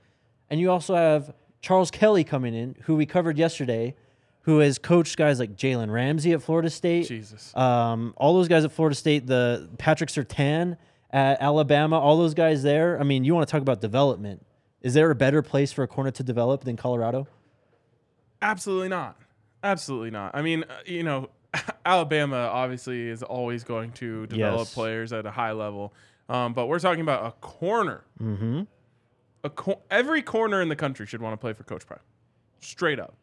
[0.48, 3.94] And you also have Charles Kelly coming in, who we covered yesterday,
[4.42, 7.08] who has coached guys like Jalen Ramsey at Florida State.
[7.08, 7.56] Jesus.
[7.56, 10.76] Um, all those guys at Florida State, the Patrick Surtain
[11.10, 13.00] at Alabama, all those guys there.
[13.00, 14.44] I mean, you want to talk about development.
[14.82, 17.26] Is there a better place for a corner to develop than Colorado?
[18.42, 19.18] Absolutely not.
[19.62, 20.32] Absolutely not.
[20.34, 21.30] I mean, uh, you know,
[21.86, 24.74] Alabama obviously is always going to develop Yes.
[24.74, 25.94] players at a high level,
[26.28, 28.04] um, but we're talking about a corner.
[28.22, 28.62] Mm-hmm.
[29.90, 32.00] Every corner in the country should want to play for Coach Prime,
[32.60, 33.14] straight up.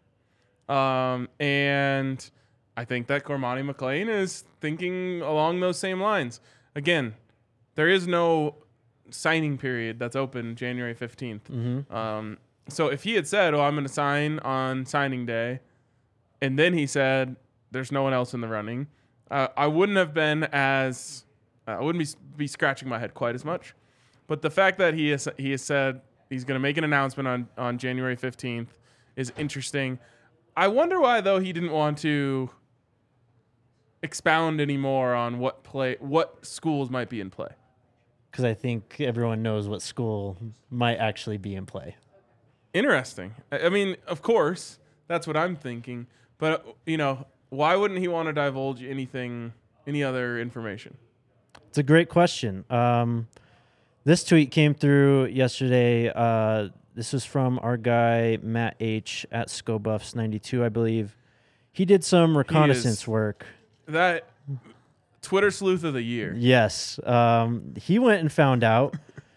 [0.74, 2.30] Um, and
[2.78, 6.40] I think that Cormani McClain is thinking along those same lines.
[6.76, 7.16] Again,
[7.76, 8.56] there is no
[9.10, 11.92] signing period that's open January 15th.
[11.94, 12.38] Um,
[12.70, 15.60] so if he had said, "Oh, I'm going to sign on signing day,"
[16.42, 17.36] and then he said,
[17.72, 18.88] "There's no one else in the running,"
[19.30, 21.26] uh, I wouldn't have been as
[21.68, 23.74] uh, I wouldn't be be scratching my head quite as much.
[24.28, 27.28] But the fact that he has he has said he's going to make an announcement
[27.28, 28.70] on on January 15th
[29.16, 30.00] is interesting.
[30.58, 32.50] I wonder why though he didn't want to
[34.02, 37.50] expound anymore on what play what schools might be in play.
[38.32, 40.38] because I think everyone knows what school
[40.72, 41.96] might actually be in play.
[42.74, 43.36] Interesting.
[43.52, 46.08] I I mean, of course, that's what I'm thinking.
[46.40, 49.54] But you know, why wouldn't he want to divulge anything,
[49.86, 50.98] any other information?
[51.68, 52.66] It's a great question.
[52.70, 53.28] Um,
[54.04, 56.12] this tweet came through yesterday.
[56.14, 61.16] Uh, this was from our guy Matt H at Scobuffs ninety two, I believe.
[61.72, 63.46] He did some reconnaissance work.
[63.88, 64.28] That
[65.22, 66.34] Twitter sleuth of the year.
[66.38, 68.96] Yes, um, he went and found out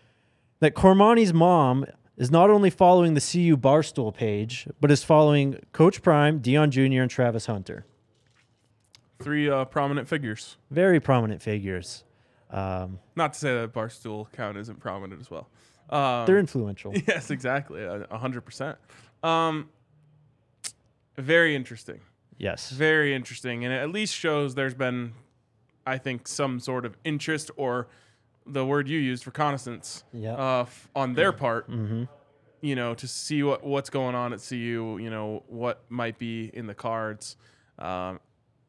[0.60, 1.84] that Cormani's mom
[2.16, 7.02] is not only following the CU Barstool page, but is following Coach Prime, Deion Jr.,
[7.02, 7.84] and Travis Hunter.
[9.20, 10.56] Three uh, prominent figures.
[10.70, 12.04] Very prominent figures.
[12.54, 15.48] Um, Not to say that Barstool count isn't prominent as well.
[15.90, 16.92] Um, they're influential.
[17.08, 18.78] yes, exactly, a hundred percent.
[19.22, 19.68] Um,
[21.16, 22.00] very interesting.
[22.38, 22.70] Yes.
[22.70, 25.12] Very interesting, and it at least shows there's been,
[25.86, 27.88] I think, some sort of interest or
[28.46, 30.38] the word you used, reconnaissance, Yep.
[30.38, 31.70] uh, f- on their part.
[31.70, 32.04] Mm-hmm.
[32.60, 34.98] You know, to see what what's going on at CU.
[35.00, 37.36] You know, what might be in the cards.
[37.78, 38.20] Um,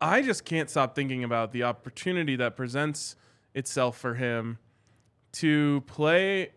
[0.01, 3.15] I just can't stop thinking about the opportunity that presents
[3.55, 4.59] itself for him
[5.31, 6.51] to play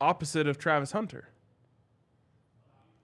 [0.00, 1.28] opposite of Travis Hunter.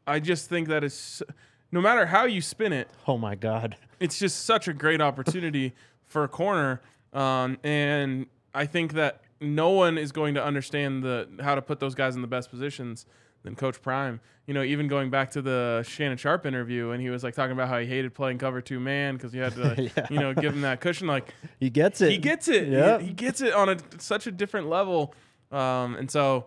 [0.06, 1.22] I just think that is,
[1.70, 3.76] no matter how you spin it, Oh my God.
[4.00, 5.74] it's just such a great opportunity
[6.06, 6.80] for a corner.
[7.12, 11.78] Um, and I think that no one is going to understand the how to put
[11.78, 13.06] those guys in the best positions
[13.42, 14.20] than Coach Prime.
[14.46, 17.52] You know, even going back to the Shannon Sharpe interview, and he was like talking
[17.52, 20.06] about how he hated playing cover two man because you had to, Yeah.
[20.10, 21.06] you know, give him that cushion.
[21.06, 22.10] Like He gets it.
[22.10, 22.68] he gets it.
[22.68, 22.98] Yeah.
[22.98, 25.14] He, he gets it on a such a different level,
[25.52, 26.46] um, and so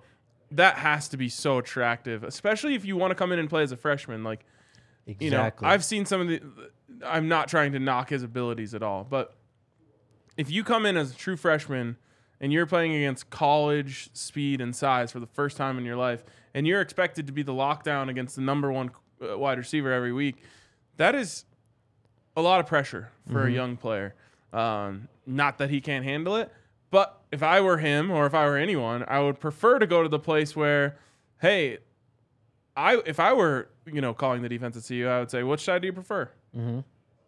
[0.52, 3.64] that has to be so attractive, especially if you want to come in and play
[3.64, 4.24] as a freshman.
[4.24, 4.46] Like
[5.06, 5.26] exactly.
[5.26, 6.42] you know, I've seen some of the.
[7.06, 9.36] I'm not trying to knock his abilities at all, but
[10.38, 11.98] if you come in as a true freshman
[12.40, 16.24] and you're playing against college speed and size for the first time in your life,
[16.54, 20.14] and you're expected to be the lockdown against the number one uh, wide receiver every
[20.14, 20.38] week,
[20.98, 21.46] that is
[22.36, 24.16] a lot of pressure for a young player.
[24.54, 26.52] Um, not that he can't handle it,
[26.90, 30.04] but if I were him or if I were anyone, I would prefer to go
[30.04, 30.98] to the place where,
[31.42, 31.78] hey,
[32.76, 35.62] I if I were you know calling the defense at CU, I would say, which
[35.64, 36.30] side do you prefer?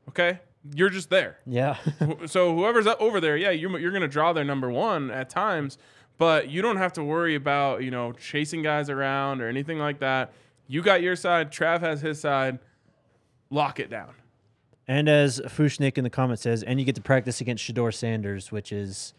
[0.10, 0.40] Okay,
[0.76, 1.38] you're just there.
[1.46, 1.78] yeah.
[2.26, 5.78] So whoever's up over there, yeah, you're you're gonna draw their number one at times,
[6.24, 10.00] but you don't have to worry about you know chasing guys around or anything like
[10.00, 10.32] that.
[10.68, 11.52] You got your side.
[11.52, 12.60] Trav has his side.
[13.50, 14.14] Lock it down.
[14.88, 18.54] And as Fushnik in the comments says, and you get to practice against Shedeur Sanders,
[18.54, 19.14] which is,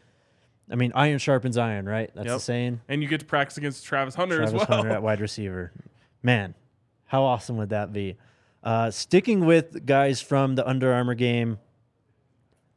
[0.70, 2.10] I mean, iron sharpens iron, right?
[2.14, 2.80] That's the saying.
[2.88, 4.78] And you get to practice against Travis Hunter Travis as well.
[4.78, 5.72] Hunter at wide receiver.
[6.22, 6.54] Man,
[7.04, 8.16] how awesome would that be?
[8.62, 11.58] Uh, sticking with guys from the Under Armour game,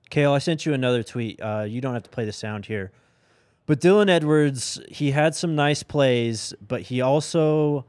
[0.09, 1.41] Kale, I sent you another tweet.
[1.41, 2.91] Uh, you don't have to play the sound here.
[3.67, 7.85] But Dylan Edwards, he had some nice plays, but he also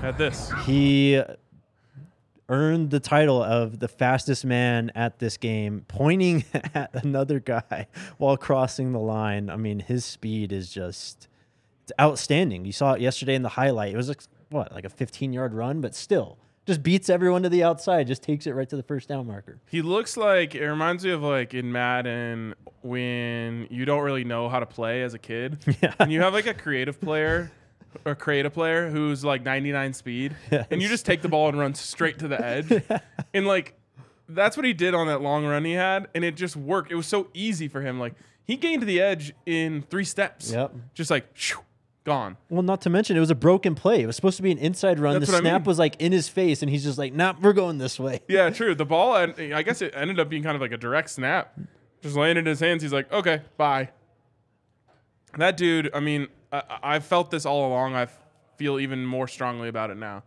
[0.00, 1.22] had this, he
[2.48, 7.86] earned the title of the fastest man at this game, pointing at another guy
[8.18, 9.48] while crossing the line.
[9.48, 11.28] I mean, his speed is just
[11.84, 12.64] it's outstanding.
[12.64, 13.94] You saw it yesterday in the highlight.
[13.94, 17.48] It was like, what, like a 15 yard run, but still just beats everyone to
[17.48, 19.58] the outside, just takes it right to the first down marker.
[19.70, 24.48] he looks like it reminds me of like in Madden when you don't really know
[24.48, 25.94] how to play as a kid, Yeah.
[25.98, 27.50] and you have like a creative player.
[28.04, 31.56] Or create a player who's like 99 speed, and you just take the ball and
[31.56, 32.82] run straight to the edge.
[33.32, 33.78] And like
[34.28, 36.90] that's what he did on that long run he had, and it just worked.
[36.90, 38.00] It was so easy for him.
[38.00, 40.50] Like he gained the edge in three steps.
[40.50, 40.72] Yep.
[40.94, 41.60] Just like shoo,
[42.04, 42.36] gone.
[42.50, 44.02] Well, not to mention, it was a broken play.
[44.02, 45.14] It was supposed to be an inside run.
[45.14, 45.66] That's the what I snap mean.
[45.66, 48.20] was like in his face, and he's just like, nah, we're going this way.
[48.28, 48.74] Yeah, true.
[48.74, 51.58] The ball, and I guess it ended up being kind of like a direct snap.
[52.02, 52.82] Just laying in his hands.
[52.82, 53.88] He's like, okay, bye.
[55.38, 57.94] That dude, I mean, I, I've felt this all along.
[57.94, 58.08] I
[58.58, 60.22] feel even more strongly about it now.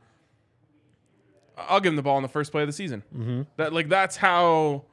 [1.58, 3.04] I'll give him the ball in the first play of the season.
[3.16, 3.42] Mm-hmm.
[3.58, 4.84] That like that's how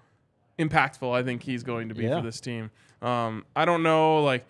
[0.58, 2.18] impactful I think he's going to be Yeah.
[2.20, 2.70] for this team.
[3.02, 4.46] Um, I don't know, like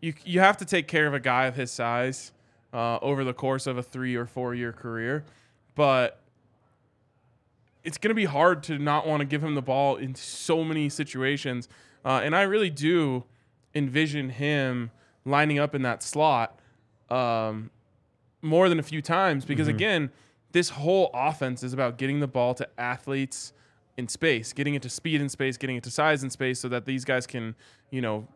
[0.00, 2.32] you you have to take care of a guy of his size
[2.72, 5.24] uh, over the course of a three or four year career,
[5.74, 6.20] but
[7.84, 10.64] it's going to be hard to not want to give him the ball in so
[10.64, 11.68] many situations.
[12.04, 13.24] Uh, and I really do
[13.74, 14.90] envision him
[15.24, 16.58] lining up in that slot
[17.10, 17.70] um,
[18.42, 20.10] more than a few times because, again,
[20.52, 23.52] this whole offense is about getting the ball to athletes
[23.96, 26.68] in space, getting it to speed in space, getting it to size in space so
[26.68, 27.54] that these guys can,
[27.90, 28.26] you know,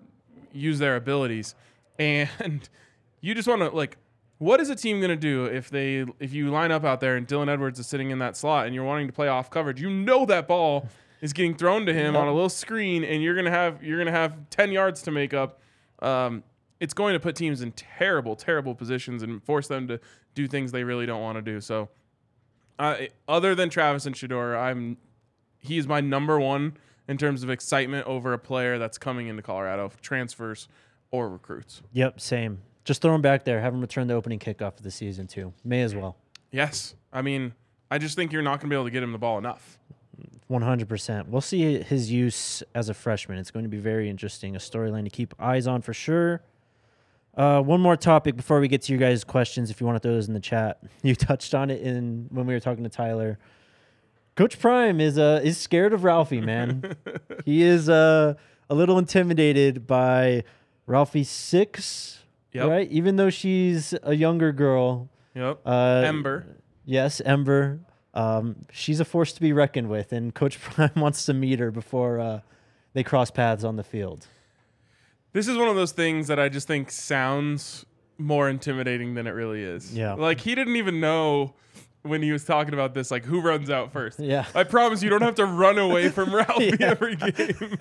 [0.52, 1.54] use their abilities.
[1.98, 2.68] And
[3.20, 3.96] you just want to, like,
[4.40, 7.16] what is a team going to do if they if you line up out there
[7.16, 9.80] and Dylan Edwards is sitting in that slot and you're wanting to play off coverage?
[9.82, 10.88] You know that ball
[11.20, 14.10] is getting thrown to him on a little screen and you're gonna have you're gonna
[14.10, 15.60] have ten yards to make up.
[16.00, 16.42] Um,
[16.80, 20.00] it's going to put teams in terrible, terrible positions and force them to
[20.34, 21.60] do things they really don't want to do.
[21.60, 21.90] So,
[22.78, 24.96] I other than Travis and Shedeur, I'm
[25.58, 29.42] he is my number one in terms of excitement over a player that's coming into
[29.42, 30.68] Colorado, transfers
[31.10, 31.82] or recruits.
[31.92, 32.60] Yep, same.
[32.84, 33.60] Just throw him back there.
[33.60, 35.52] Have him return the opening kickoff of the season too.
[35.64, 36.16] May as well.
[36.50, 36.94] Yes.
[37.12, 37.52] I mean,
[37.90, 39.78] I just think you're not going to be able to get him the ball enough.
[40.48, 41.28] One hundred percent.
[41.28, 43.38] We'll see his use as a freshman.
[43.38, 44.56] It's going to be very interesting.
[44.56, 46.42] A storyline to keep eyes on for sure.
[47.36, 49.70] Uh, one more topic before we get to your guys' questions.
[49.70, 52.46] If you want to throw those in the chat, you touched on it in when
[52.46, 53.38] we were talking to Tyler.
[54.36, 56.96] Coach Prime is uh is scared of Ralphie, man.
[57.44, 58.34] he is uh
[58.68, 60.44] a little intimidated by
[60.86, 62.68] Ralphie six, Yep.
[62.68, 62.90] right?
[62.90, 65.60] Even though she's a younger girl, Yep.
[65.66, 66.46] uh, Ember.
[66.84, 67.80] Yes, Ember.
[68.14, 71.70] Um, she's a force to be reckoned with, and Coach Prime wants to meet her
[71.70, 72.40] before uh,
[72.92, 74.26] they cross paths on the field.
[75.32, 77.86] This is one of those things that I just think sounds
[78.18, 79.96] more intimidating than it really is.
[79.96, 80.14] Yeah.
[80.14, 81.54] Like he didn't even know
[82.02, 84.18] when he was talking about this, like who runs out first.
[84.20, 84.46] Yeah.
[84.54, 86.90] I promise you don't have to run away from Ralphie Yeah.
[86.90, 87.78] every game.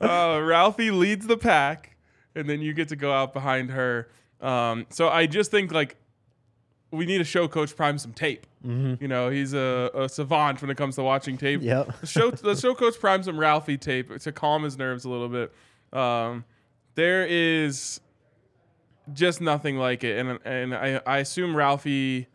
[0.00, 1.96] uh, Ralphie leads the pack,
[2.34, 4.08] and then you get to go out behind her.
[4.40, 5.96] Um, so I just think like
[6.90, 8.46] we need to show Coach Prime some tape.
[8.62, 11.62] You know, he's a, a savant when it comes to watching tape.
[11.62, 11.86] Yep.
[11.88, 15.28] Let's show let's show Coach Prime some Ralphie tape to calm his nerves a little
[15.30, 15.50] bit.
[15.98, 16.44] Um,
[16.94, 18.00] there is
[19.14, 22.26] just nothing like it, and and I, I assume Ralphie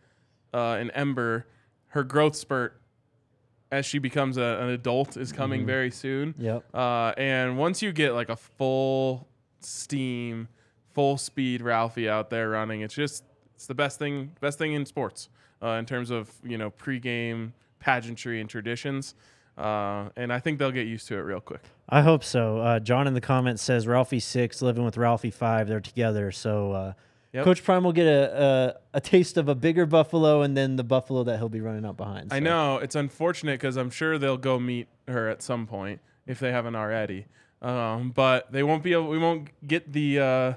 [0.56, 1.46] uh, and Ember,
[1.88, 2.80] her growth spurt
[3.70, 6.34] as she becomes a, an adult is coming very soon.
[6.38, 6.64] Yep.
[6.72, 9.28] Uh, and once you get like a full
[9.60, 10.48] steam,
[10.94, 14.86] full speed Ralphie out there running, it's just it's the best thing best thing in
[14.86, 15.28] sports
[15.62, 19.14] uh, in terms of you know pregame pageantry and traditions.
[19.58, 21.62] Uh, and I think they'll get used to it real quick.
[21.88, 22.58] I hope so.
[22.58, 25.68] Uh, John in the comments says Ralphie six, living with Ralphie five.
[25.68, 26.30] They're together.
[26.32, 26.92] So uh,
[27.32, 27.44] Yep.
[27.44, 30.84] Coach Prime will get a, a a taste of a bigger buffalo, and then the
[30.84, 32.32] buffalo that he'll be running up behind.
[32.32, 36.38] I know it's unfortunate because I'm sure they'll go meet her at some point if
[36.38, 37.26] they haven't already.
[37.62, 39.08] Um, but they won't be able.
[39.08, 40.52] We won't get the uh,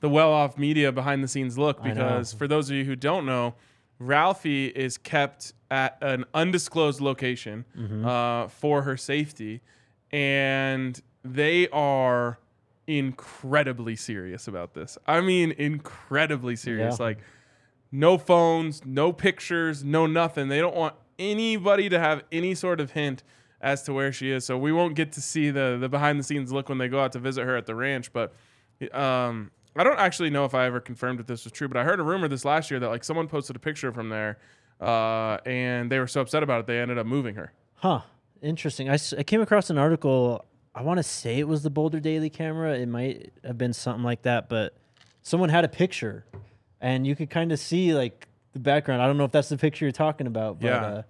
[0.00, 3.54] the well-off media behind the scenes look because for those of you who don't know,
[3.98, 8.04] Ralphie is kept at an undisclosed location Mm-hmm.
[8.06, 9.62] uh, for her safety,
[10.12, 12.38] and they are
[12.86, 14.98] incredibly serious about this.
[15.06, 16.98] I mean, incredibly serious.
[16.98, 17.04] Yeah.
[17.06, 17.18] Like
[17.92, 20.48] no phones, no pictures, no nothing.
[20.48, 23.22] They don't want anybody to have any sort of hint
[23.60, 24.44] as to where she is.
[24.44, 27.00] So we won't get to see the the behind the scenes look when they go
[27.00, 28.12] out to visit her at the ranch.
[28.12, 28.34] But
[28.92, 31.68] um, I don't actually know if I ever confirmed if this was true.
[31.68, 34.08] But I heard a rumor this last year that like someone posted a picture from
[34.08, 34.38] there,
[34.80, 37.52] uh, and they were so upset about it they ended up moving her.
[37.76, 38.00] Huh.
[38.42, 38.90] Interesting.
[38.90, 40.44] I, s- I came across an article.
[40.74, 42.74] I want to say it was the Boulder Daily camera.
[42.76, 44.74] It might have been something like that, but
[45.22, 46.24] someone had a picture,
[46.80, 49.00] and you could kind of see like the background.
[49.02, 50.84] I don't know if that's the picture you're talking about, but Yeah.
[50.84, 51.02] uh,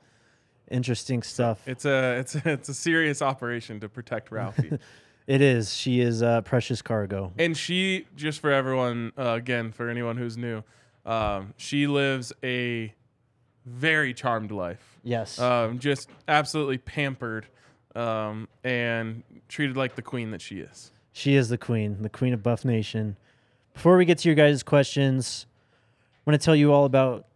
[0.71, 1.67] interesting stuff.
[1.67, 4.79] It's a it's a, it's a serious operation to protect Ralphie.
[5.27, 5.73] It is.
[5.75, 7.33] She is uh, precious cargo.
[7.39, 10.63] and she just for everyone uh, again for anyone who's new
[11.07, 12.93] um, she lives a
[13.65, 15.39] very charmed life Yes.
[15.39, 17.47] um, just absolutely pampered
[17.95, 22.35] um, and treated like the queen that she is She is the queen, the queen
[22.35, 23.17] of Buff Nation.
[23.73, 25.47] Before we get to your guys' questions,
[26.27, 27.27] I want to tell you all about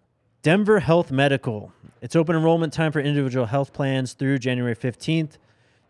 [0.42, 1.72] Denver Health Medical.
[2.00, 5.38] It's open enrollment time for individual health plans through January 15th.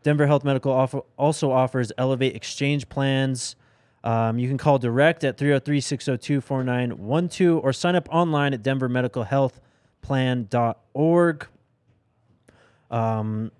[0.02, 3.56] Denver Health Medical offer, also offers Elevate Exchange plans.
[4.04, 11.46] Um, you can call direct at 303 602 4912 or sign up online at denvermedicalhealthplan.org.
[12.90, 13.52] Um,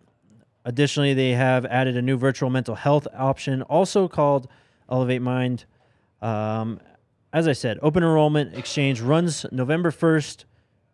[0.72, 4.48] Additionally, they have added a new virtual mental health option, also called
[4.90, 5.64] Elevate Mind.
[6.20, 6.78] Um,
[7.33, 10.44] as I said, open enrollment exchange runs November 1st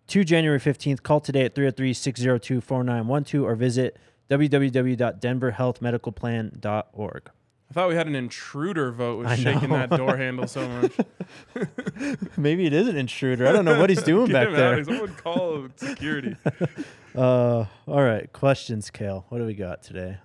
[0.06, 1.02] to January 15th.
[1.02, 3.96] Call today at 303 602 4912 or visit
[4.30, 7.30] www.denverhealthmedicalplan.org.
[7.70, 10.92] i thought we had an intruder vote with shaking that door handle so much
[12.36, 13.46] Maybe it is an intruder.
[13.48, 14.58] I don't know what he's doing Get back him out.
[14.58, 14.84] there.
[14.84, 16.36] someone call security
[17.14, 19.24] Uh, all right, questions, Kale.
[19.28, 20.18] What do we got today?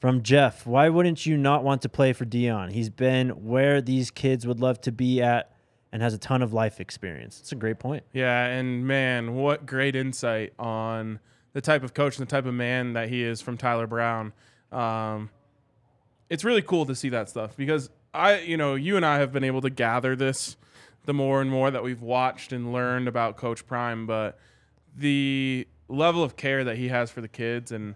[0.00, 2.72] From Jeff, why wouldn't you not want to play for Deion?
[2.72, 5.54] He's been where these kids would love to be at
[5.92, 7.38] and has a ton of life experience.
[7.38, 8.02] It's a great point.
[8.12, 11.20] Yeah, and man, what great insight on
[11.52, 14.32] the type of coach and the type of man that he is from Tyler Brown.
[14.72, 15.30] Um,
[16.28, 19.32] it's really cool to see that stuff because I, you know, you and I have
[19.32, 20.56] been able to gather this
[21.04, 24.38] the more and more that we've watched and learned about Coach Prime, but
[24.96, 27.94] the level of care that he has for the kids and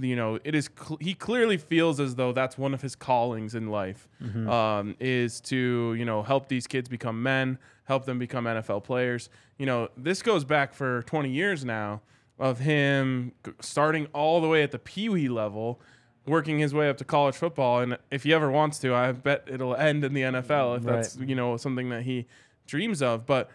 [0.00, 3.54] you know it is cl- he clearly feels as though that's one of his callings
[3.54, 4.08] in life
[4.48, 9.28] um, is to you know help these kids become men help them become nfl players.
[9.58, 12.00] You know this goes back for 20 years now
[12.38, 15.80] of him g- starting all the way at the pee-wee level
[16.26, 19.46] working his way up to college football and if he ever wants to i bet
[19.46, 22.26] it'll end in the nfl if that's you know something that he
[22.66, 23.50] dreams of but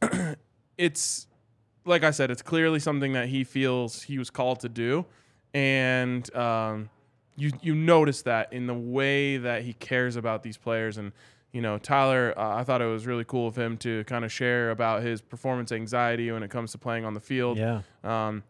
[0.78, 1.26] it's
[1.88, 5.06] like I said, it's clearly something that he feels he was called to do,
[5.54, 6.90] and um,
[7.36, 10.98] you you notice that in the way that he cares about these players.
[10.98, 11.12] And
[11.50, 14.30] you know, Tyler, uh, I thought it was really cool of him to kind of
[14.30, 17.56] share about his performance anxiety when it comes to playing on the field.
[17.56, 17.80] Yeah.
[18.04, 18.44] Um,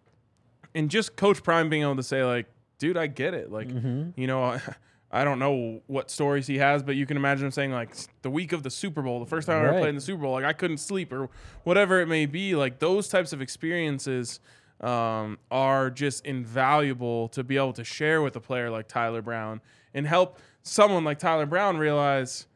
[0.74, 2.46] and just Coach Prime being able to say like,
[2.78, 3.50] dude, I get it.
[3.52, 3.70] Like,
[4.16, 4.60] you know,
[5.10, 8.30] I don't know what stories he has, but you can imagine him saying like the
[8.30, 10.32] week of the Super Bowl, the first time I ever played in the Super Bowl,
[10.32, 11.30] like I couldn't sleep or
[11.64, 12.54] whatever it may be.
[12.54, 14.40] Like those types of experiences
[14.80, 19.60] um, are just invaluable to be able to share with a player like Tyler Brown
[19.94, 22.46] and help someone like Tyler Brown realize,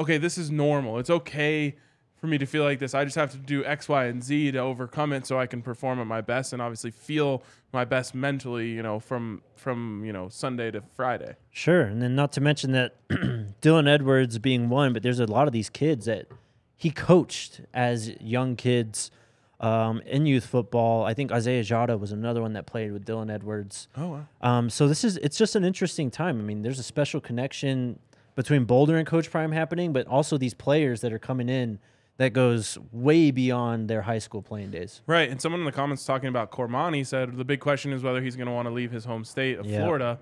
[0.00, 0.98] okay, this is normal.
[0.98, 1.76] It's okay
[2.22, 2.94] for me to feel like this.
[2.94, 5.60] I just have to do X, Y, and Z to overcome it so I can
[5.60, 7.42] perform at my best and obviously feel
[7.72, 11.34] my best mentally, you know, from from, you know, Sunday to Friday.
[11.50, 11.82] Sure.
[11.82, 12.94] And then not to mention that
[13.60, 16.28] Dylan Edwards being one, but there's a lot of these kids that
[16.76, 19.10] he coached as young kids.
[19.58, 21.04] um, in youth football.
[21.04, 23.88] I think Isaiah Jada was another one that played with Dylan Edwards.
[23.96, 24.26] Oh wow.
[24.40, 26.38] Um, so this is it's just an interesting time.
[26.38, 27.98] I mean, there's a special connection
[28.36, 31.78] between Boulder and Coach Prime happening, but also these players that are coming in
[32.18, 35.00] that goes way beyond their high school playing days.
[35.06, 38.20] Right, and someone in the comments talking about Cormani said the big question is whether
[38.22, 39.78] he's going to want to leave his home state of Yeah.
[39.82, 40.18] Florida.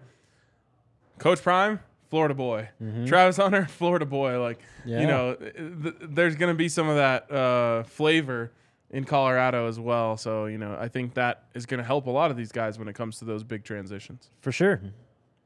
[1.18, 2.68] Coach Prime, Florida boy.
[3.06, 4.40] Travis Hunter, Florida boy.
[4.40, 4.88] Like Mm-hmm.
[4.88, 5.00] Yeah.
[5.02, 8.50] you know, th- there's going to be some of that uh, flavor
[8.90, 10.16] in Colorado as well.
[10.16, 12.78] So you know, I think that is going to help a lot of these guys
[12.78, 14.30] when it comes to those big transitions.
[14.40, 14.80] For sure.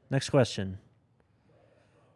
[0.09, 0.77] Next question.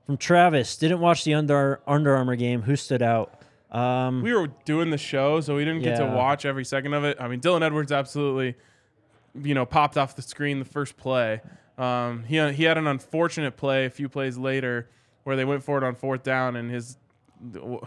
[0.06, 2.62] From Travis, didn't watch the Under Under Armour game.
[2.62, 3.39] Who stood out?
[3.72, 7.04] Um, We were doing the show, so we didn't get to watch every second of
[7.04, 7.18] it.
[7.20, 8.56] I mean, Dylan Edwards absolutely,
[9.40, 11.42] you know, popped off the screen the first play.
[11.78, 14.90] Um, he he had an unfortunate play a few plays later
[15.24, 16.98] where they went for it on fourth down, and his
[17.52, 17.80] w-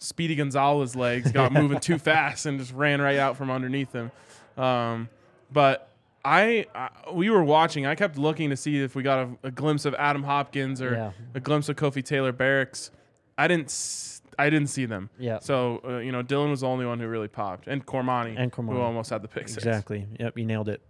[0.00, 4.10] Speedy Gonzalez legs got moving too fast and just ran right out from underneath him.
[4.56, 5.08] Um,
[5.52, 5.88] but
[6.24, 7.86] I, I we were watching.
[7.86, 10.92] I kept looking to see if we got a, a glimpse of Adam Hopkins or
[10.92, 11.10] Yeah.
[11.34, 12.90] a glimpse of Kofi Taylor Barracks.
[13.38, 13.66] I didn't.
[13.66, 15.10] s- I didn't see them.
[15.18, 15.40] Yeah.
[15.40, 18.52] So uh, you know, Dylan was the only one who really popped, and Cormani, And
[18.52, 18.72] Cormani.
[18.74, 19.58] who almost had the pick six.
[19.64, 20.06] Exactly.
[20.20, 20.80] Yep, you nailed it.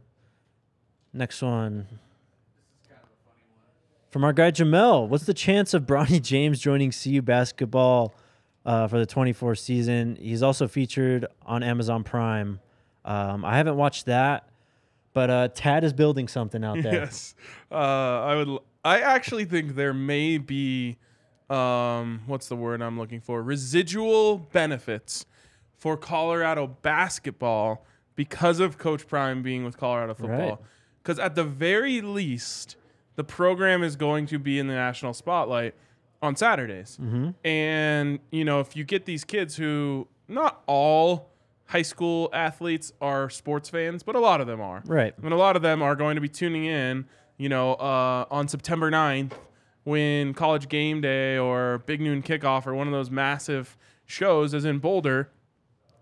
[1.12, 1.86] Next one.
[4.11, 8.14] From our guy Jamel, what's the chance of Bronny James joining CU basketball
[8.64, 10.16] uh, for the 24 season?
[10.20, 12.61] He's also featured on Amazon Prime.
[13.05, 14.49] Um, I haven't watched that,
[15.12, 16.92] but uh, Tad is building something out there.
[17.05, 17.34] Yes.
[17.70, 18.49] Uh, I would.
[18.49, 20.96] l- I actually think there may be,
[21.51, 23.42] um, what's the word I'm looking for?
[23.42, 25.24] Residual benefits
[25.76, 27.84] for Colorado basketball
[28.16, 30.62] because of Coach Prime being with Colorado football.
[31.03, 32.76] Because at the very least,
[33.16, 35.74] the program is going to be in the national spotlight
[36.20, 36.99] on Saturdays.
[37.44, 41.30] And, you know, if you get these kids who, not all
[41.66, 44.82] high school athletes are sports fans, but a lot of them are.
[44.84, 45.14] Right.
[45.22, 48.49] And a lot of them are going to be tuning in, you know, uh, on
[48.49, 49.32] September 9th
[49.89, 54.64] when college game day or big noon kickoff or one of those massive shows is
[54.64, 55.30] in Boulder.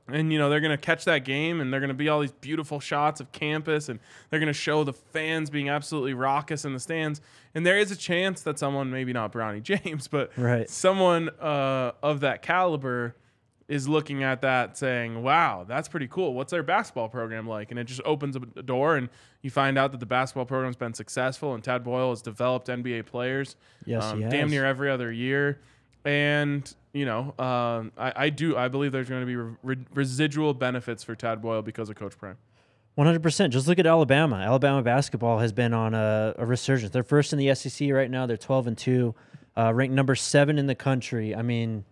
[0.09, 2.21] And, you know, they're going to catch that game and they're going to be all
[2.21, 3.99] these beautiful shots of campus and
[4.31, 7.21] they're going to show the fans being absolutely raucous in the stands.
[7.57, 10.69] And there is a chance that someone, maybe not Bronny James, but Right.
[10.71, 13.17] someone uh, of that caliber
[13.69, 16.35] is looking at that saying, wow, that's pretty cool.
[16.35, 17.71] What's their basketball program like?
[17.71, 19.09] And it just opens up a door and
[19.43, 23.07] you find out that the basketball program's been successful and Tad Boyle has developed NBA
[23.07, 25.61] players Yes, um, damn near every other year.
[26.05, 29.87] And, you know, um, I, I do, I believe there's going to be re- re-
[29.95, 32.37] residual benefits for Tad Boyle because of Coach Prime.
[32.97, 33.51] 100%.
[33.51, 34.37] Just look at Alabama.
[34.37, 36.93] Alabama basketball has been on a, a resurgence.
[36.93, 38.27] They're first in the SEC right now.
[38.27, 39.15] They're 12 and 2,
[39.57, 41.35] uh, ranked number seven in the country.
[41.35, 41.85] I mean,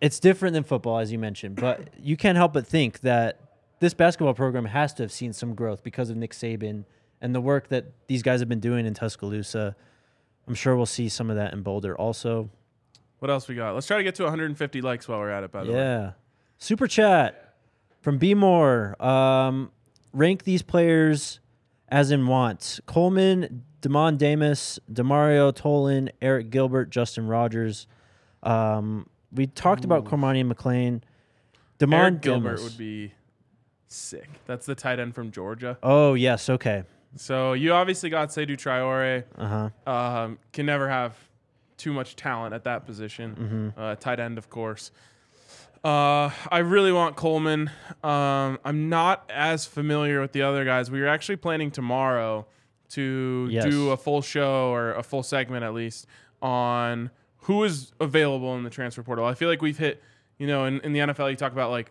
[0.00, 3.38] it's different than football, as you mentioned, but you can't help but think that
[3.80, 6.84] this basketball program has to have seen some growth because of Nick Saban
[7.20, 9.76] and the work that these guys have been doing in Tuscaloosa.
[10.46, 12.50] I'm sure we'll see some of that in Boulder also.
[13.18, 13.74] What else we got?
[13.74, 15.78] Let's try to get to 150 likes while we're at it, by the way.
[15.78, 16.12] Yeah.
[16.58, 17.54] Super chat
[18.00, 19.00] from B More.
[19.02, 19.70] Um,
[20.12, 21.40] rank these players
[21.88, 22.80] as in want.
[22.86, 27.86] Coleman, Demond Demas, Demario Tolan, Arik Gilbert, Justin Rogers.
[28.42, 31.02] Um, we talked about Cormani and McClain.
[31.78, 33.12] Demond Arik Gilbert would be
[33.88, 34.28] sick.
[34.46, 35.78] That's the tight end from Georgia.
[35.82, 36.84] Oh yes, okay.
[37.16, 39.24] So you obviously got Seydou Traore.
[39.36, 39.90] Uh huh.
[39.92, 41.14] Um, can never have
[41.76, 43.72] too much talent at that position.
[43.76, 44.90] Uh, tight end, of course.
[45.82, 47.70] Uh, I really want Coleman.
[48.04, 50.90] Um, I'm not as familiar with the other guys.
[50.90, 52.46] We were actually planning tomorrow
[52.90, 53.64] to Yes.
[53.64, 56.06] do a full show or a full segment at least
[56.42, 57.10] on
[57.42, 59.24] who is available in the transfer portal.
[59.24, 60.02] I feel like we've hit,
[60.38, 61.90] you know, in, in the NFL, you talk about like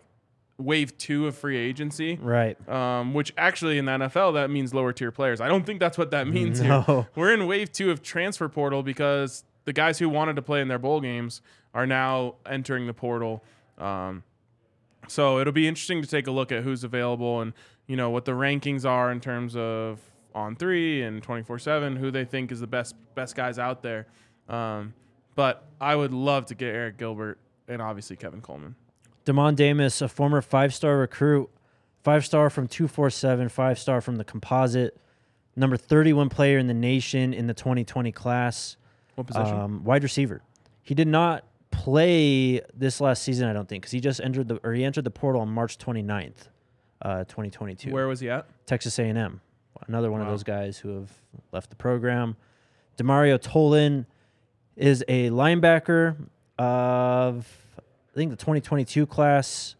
[0.58, 2.56] wave two of free agency Right.
[2.68, 5.40] um, which actually in the NFL that means lower tier players.
[5.40, 6.84] I don't think that's what that means here.
[7.14, 10.68] We're in wave two of transfer portal because the guys who wanted to play in
[10.68, 11.40] their bowl games
[11.72, 13.42] are now entering the portal.
[13.78, 14.22] Um,
[15.08, 17.52] so it'll be interesting to take a look at who's available and
[17.86, 19.98] you know what the rankings are in terms of
[20.34, 23.82] on three and twenty four seven, who they think is the best best guys out
[23.82, 24.06] there.
[24.48, 24.92] Um,
[25.40, 28.74] but I would love to get Arik Gilbert and obviously Kevin Coleman.
[29.24, 31.48] Demond Demas, a former five star recruit,
[32.04, 34.98] five star from 247, five star from the composite,
[35.56, 38.76] number 31 player in the nation in the 2020 class,
[39.14, 39.56] What position?
[39.58, 40.42] um, wide receiver.
[40.82, 44.60] He did not play this last season, I don't think, because he just entered the
[44.62, 46.48] or he entered the portal on March 29th,
[47.00, 47.90] uh, 2022.
[47.90, 48.46] Where was he at?
[48.66, 49.40] Texas A&M,
[49.88, 51.10] another one of those guys who have
[51.50, 52.36] left the program.
[52.98, 54.04] Demario Tolan
[54.80, 56.16] is a linebacker
[56.58, 57.46] of
[57.78, 59.76] I think the 2022 class.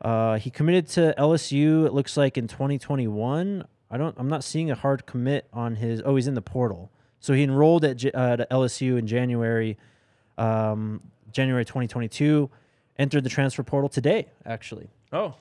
[0.00, 1.86] Uh, he committed to LSU.
[1.86, 3.64] It looks like in 2021.
[3.90, 4.14] I don't.
[4.18, 6.02] I'm not seeing a hard commit on his.
[6.04, 6.90] Oh, he's in the portal.
[7.20, 9.78] So he enrolled at, uh, LSU in January,
[10.36, 11.00] um,
[11.32, 12.50] January 2022.
[12.98, 14.88] Entered the transfer portal today, actually.
[15.12, 15.34] Oh,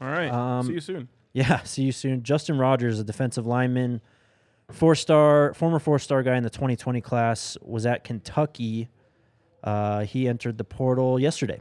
[0.00, 0.28] all right.
[0.30, 1.08] Um, See you soon.
[1.32, 2.22] Yeah, see you soon.
[2.22, 4.00] Justin Rogers, a defensive lineman,
[4.72, 8.88] four star, former four star guy in the 2020 class, was at Kentucky.
[9.62, 11.60] Uh, he entered the portal yesterday.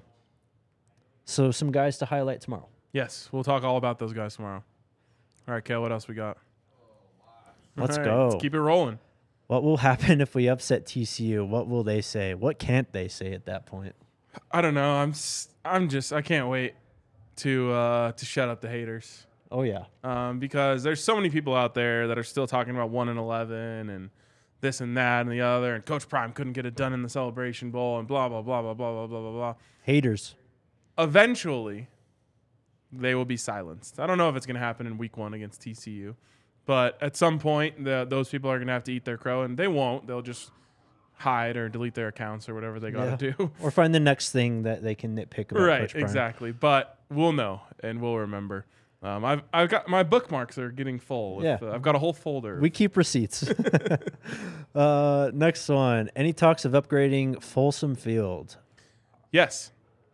[1.26, 2.68] So some guys to highlight tomorrow.
[2.92, 4.64] Yes, we'll talk all about those guys tomorrow.
[5.48, 6.38] All right, Kale, what else we got?
[7.76, 8.28] Let's All go.
[8.30, 9.00] Let's keep it rolling.
[9.48, 11.48] What will happen if we upset TCU?
[11.48, 12.34] What will they say?
[12.34, 13.96] What can't they say at that point?
[14.52, 14.96] I don't know.
[14.96, 16.74] I'm s- I'm just I can't wait
[17.38, 19.26] to uh to shut up the haters.
[19.52, 22.90] Oh yeah, Um, because there's so many people out there that are still talking about
[22.92, 24.10] one and eleven and
[24.62, 27.10] this and that and the other and Coach Prime couldn't get it done in the
[27.10, 29.56] celebration bowl and blah blah blah blah blah blah blah blah blah.
[29.84, 30.36] haters.
[30.98, 31.88] Eventually
[32.92, 34.00] they will be silenced.
[34.00, 36.16] I don't know if it's gonna happen in week one against TCU.
[36.66, 39.42] But at some point the, those people are going to have to eat their crow
[39.42, 40.06] and they won't.
[40.06, 40.52] They'll just
[41.14, 43.34] hide or delete their accounts or whatever they got to Yeah.
[43.38, 43.52] do.
[43.62, 45.64] Or find the next thing that they can nitpick about.
[45.64, 46.04] right Coach Prime.
[46.04, 48.66] exactly but we'll know and we'll remember
[49.02, 51.58] um, I've, I've got my bookmarks are getting full with, Yeah.
[51.62, 53.50] uh, i've got a whole folder We keep receipts.
[54.76, 56.10] uh, next one.
[56.16, 58.58] Any talks of upgrading Folsom Field?
[59.32, 59.72] yes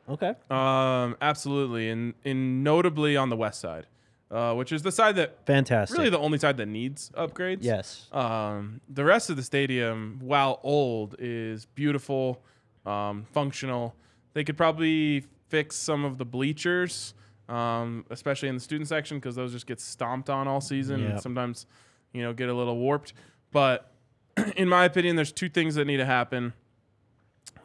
[0.07, 0.35] Okay.
[0.51, 3.87] um, absolutely and, and notably on the west side
[4.31, 5.97] uh, which is the side that Fantastic.
[5.97, 8.07] really the only side that needs upgrades yes.
[8.11, 12.41] um, the rest of the stadium while old is beautiful
[12.85, 13.95] um, functional
[14.33, 17.13] they could probably fix some of the bleachers
[17.49, 21.09] um, especially in the student section because those just get stomped on all season Yep.
[21.11, 21.65] and sometimes
[22.13, 23.13] you know get a little warped
[23.51, 23.91] but
[24.55, 26.53] in my opinion there's two things that need to happen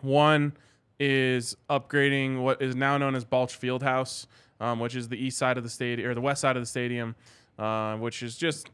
[0.02, 0.52] one
[0.98, 4.26] is upgrading what is now known as Balch Fieldhouse,
[4.60, 6.66] um, which is the east side of the stadium or the west side of the
[6.66, 7.14] stadium,
[7.58, 8.70] uh, which is just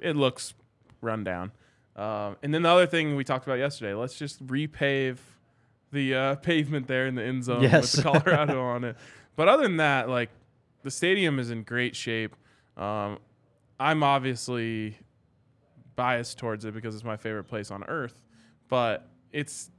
[0.00, 0.54] it looks
[1.00, 1.52] run down.
[1.96, 5.16] Um, and then the other thing we talked about yesterday, let's just repave
[5.92, 7.96] the uh, pavement there in the end zone Yes.
[7.96, 8.96] with the Colorado on it.
[9.34, 10.30] But other than that, like
[10.86, 12.36] the stadium is in great shape.
[12.76, 13.18] Um,
[13.80, 14.96] I'm obviously
[15.96, 18.22] biased towards it because it's my favorite place on earth,
[18.68, 19.72] but it's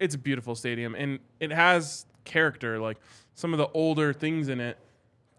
[0.00, 2.78] it's a beautiful stadium and it has character.
[2.80, 2.96] Like
[3.34, 4.78] some of the older things in it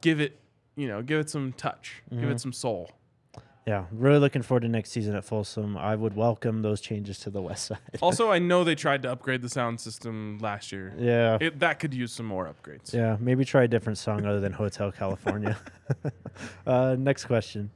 [0.02, 0.40] give it,
[0.76, 2.32] you know, give it some touch, give Mm-hmm.
[2.32, 2.92] it some soul.
[3.68, 3.84] Yeah.
[3.92, 5.76] Really looking forward to next season at Folsom.
[5.76, 7.78] I would welcome those changes to the west side.
[8.02, 10.94] Also, I know they tried to upgrade the sound system last year.
[10.98, 11.38] yeah.
[11.42, 12.94] It, that could use some more upgrades.
[12.94, 13.18] yeah.
[13.20, 15.58] Maybe try a different song other than Hotel California.
[16.66, 17.70] uh, next question.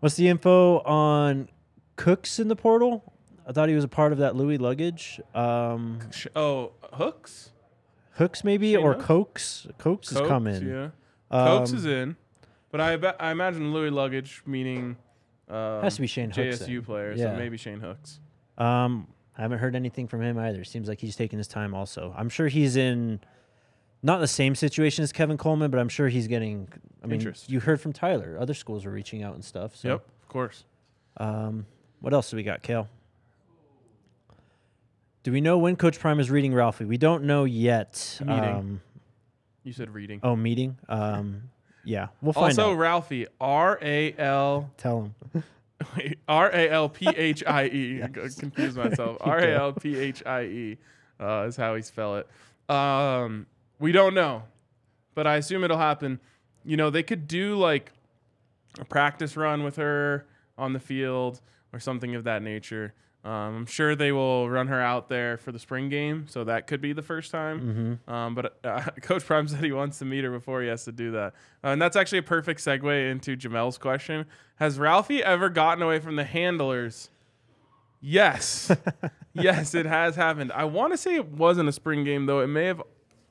[0.00, 1.48] What's the info on
[1.94, 3.12] Cooks in the portal?
[3.46, 5.20] I thought he was a part of that Louis luggage.
[5.34, 6.00] Um,
[6.34, 7.50] Oh, hooks?
[8.14, 9.06] Hooks maybe Shane or Hooks?
[9.06, 9.66] Cokes.
[9.78, 10.66] Cokes is coming.
[10.68, 10.88] Yeah.
[11.30, 12.16] Um, Cokes is in.
[12.72, 14.96] But I, I imagine Louis luggage meaning
[15.52, 16.82] um, Has to be Shane Hooks JSU then.
[16.84, 17.32] player, Yeah.
[17.32, 18.18] so maybe Shane Hooks.
[18.58, 20.64] Um, I haven't heard anything from him either.
[20.64, 21.74] Seems like he's taking his time.
[21.74, 23.20] Also, I'm sure he's in
[24.02, 26.68] not the same situation as Kevin Coleman, but I'm sure he's getting.
[27.02, 27.50] I mean, Interest.
[27.50, 28.36] you heard from Tyler.
[28.40, 29.74] Other schools are reaching out and stuff.
[29.76, 30.64] So, Yep, of course.
[31.16, 31.66] Um,
[32.00, 32.88] what else do we got, Kale?
[35.22, 36.84] Do we know when Coach Prime is reading Ralphie?
[36.84, 38.18] We don't know yet.
[38.24, 38.44] Meeting.
[38.44, 38.80] Um,
[39.62, 40.18] You said reading.
[40.22, 40.76] oh, meeting.
[40.88, 41.42] Um,
[41.84, 42.78] yeah, we'll find also, out.
[42.78, 45.44] Ralphie, R A L Tell him.
[46.28, 48.02] R A L P H I E.
[48.04, 49.16] I Confuse myself.
[49.20, 50.78] R A L P H I E
[51.20, 52.28] uh, is how he spell it.
[52.74, 53.46] Um,
[53.78, 54.44] we don't know,
[55.14, 56.20] but I assume it'll happen.
[56.64, 57.92] You know, they could do like
[58.78, 60.26] a practice run with her
[60.56, 61.40] on the field
[61.72, 62.94] or something of that nature.
[63.24, 66.66] Um, I'm sure they will run her out there for the spring game, so that
[66.66, 68.00] could be the first time.
[68.08, 70.92] Um, but uh, Coach Prime said he wants to meet her before he has to
[70.92, 75.48] do that, uh, and that's actually a perfect segue into Jamel's question: Has Ralphie ever
[75.48, 77.10] gotten away from the handlers?
[78.00, 78.72] Yes,
[79.34, 80.50] yes, it has happened.
[80.52, 82.82] I want to say it wasn't a spring game though; it may have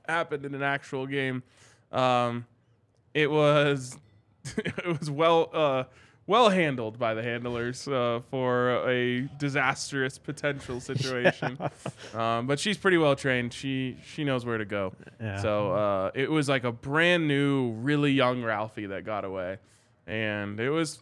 [0.08, 1.44] happened in an actual game.
[1.92, 2.46] Um,
[3.14, 3.98] it was
[4.56, 5.84] it was well uh,
[6.28, 11.58] well handled by the handlers uh, for a disastrous potential situation.
[12.14, 13.54] um, but she's pretty well trained.
[13.54, 14.94] She she knows where to go.
[15.20, 15.42] Yeah.
[15.42, 19.58] So uh, it was like a brand new, really young Ralphie that got away,
[20.08, 21.02] and it was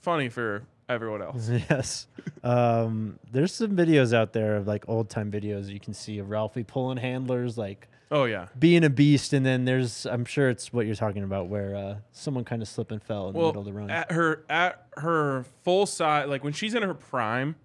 [0.00, 1.48] funny for everyone else.
[1.70, 2.06] yes.
[2.42, 6.30] Um, there's some videos out there of like old time videos you can see of
[6.30, 8.48] Ralphie pulling handlers, like Oh yeah.
[8.58, 9.32] being a beast.
[9.32, 12.68] And then there's, I'm sure it's what you're talking about, where uh, someone kind of
[12.68, 13.90] slipped and fell in the middle of the run.
[13.90, 17.56] At her at her full size, like when she's in her prime,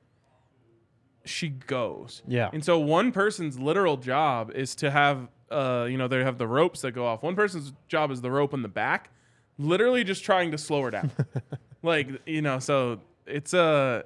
[1.25, 2.23] she goes.
[2.27, 2.49] Yeah.
[2.51, 6.47] And so one person's literal job is to have uh, you know, they have the
[6.47, 7.21] ropes that go off.
[7.23, 9.09] One person's job is the rope in the back,
[9.57, 11.11] literally just trying to slow her down.
[11.83, 14.05] like you know, so it's a,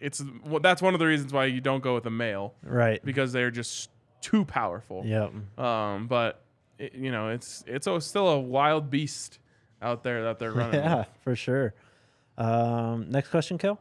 [0.00, 3.00] it's well, that's one of the reasons why you don't go with a male Right.
[3.04, 3.88] because they're just
[4.20, 5.02] too powerful.
[5.04, 5.32] Yep.
[5.58, 6.42] Um, but
[6.78, 9.38] it, you know, it's it's a, still a wild beast
[9.82, 10.80] out there that they're running.
[10.80, 11.06] Yeah, with.
[11.22, 11.74] for sure.
[12.38, 13.78] Um, next question, Kel.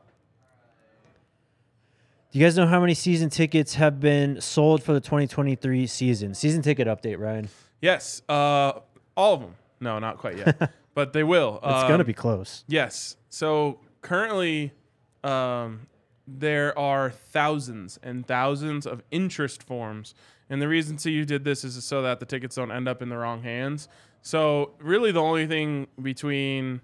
[2.32, 6.36] Do you guys know how many season tickets have been sold for the 2023 season?
[6.36, 7.50] Season ticket update, Ryan.
[7.82, 8.74] Yes, uh,
[9.18, 9.56] all of them.
[9.80, 11.56] No, not quite yet, but they will.
[11.64, 12.66] It's Um, gonna be close.
[12.68, 13.16] Yes.
[13.30, 14.74] So currently,
[15.24, 15.88] um,
[16.38, 20.14] there are thousands and thousands of interest forms,
[20.50, 23.10] and the reason CU did this is so that the tickets don't end up in
[23.10, 23.88] the wrong hands.
[24.22, 26.82] So really, the only thing between,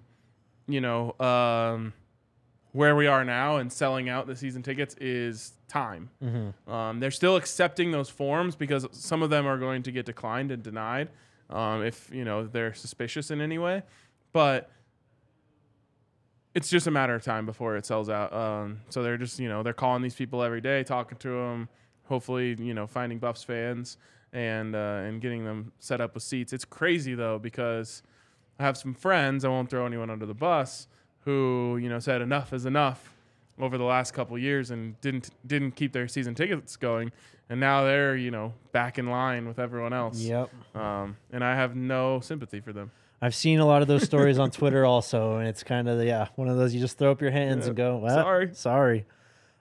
[0.66, 1.92] you know, um,
[2.72, 6.10] where we are now and selling out the season tickets is time.
[6.70, 10.50] Um, they're still accepting those forms because some of them are going to get declined
[10.50, 11.08] and denied
[11.50, 13.82] um, if you know they're suspicious in any way,
[14.32, 14.70] but
[16.56, 18.32] it's just a matter of time before it sells out.
[18.32, 21.68] Um, so they're just you know they're calling these people every day, talking to them,
[22.06, 23.98] hopefully you know finding Buffs fans
[24.32, 26.54] and uh, and getting them set up with seats.
[26.54, 28.02] It's crazy though because
[28.58, 29.44] I have some friends.
[29.44, 30.88] I won't throw anyone under the bus
[31.26, 33.12] who you know said enough is enough
[33.60, 37.12] over the last couple years and didn't didn't keep their season tickets going,
[37.50, 40.20] and now they're you know back in line with everyone else.
[40.20, 40.50] Yep.
[40.74, 42.90] Um, and I have no sympathy for them.
[43.20, 46.28] I've seen a lot of those stories on Twitter also, and it's kind of yeah
[46.36, 48.50] one of those you just throw up your hands and go, well, sorry.
[48.52, 49.06] sorry.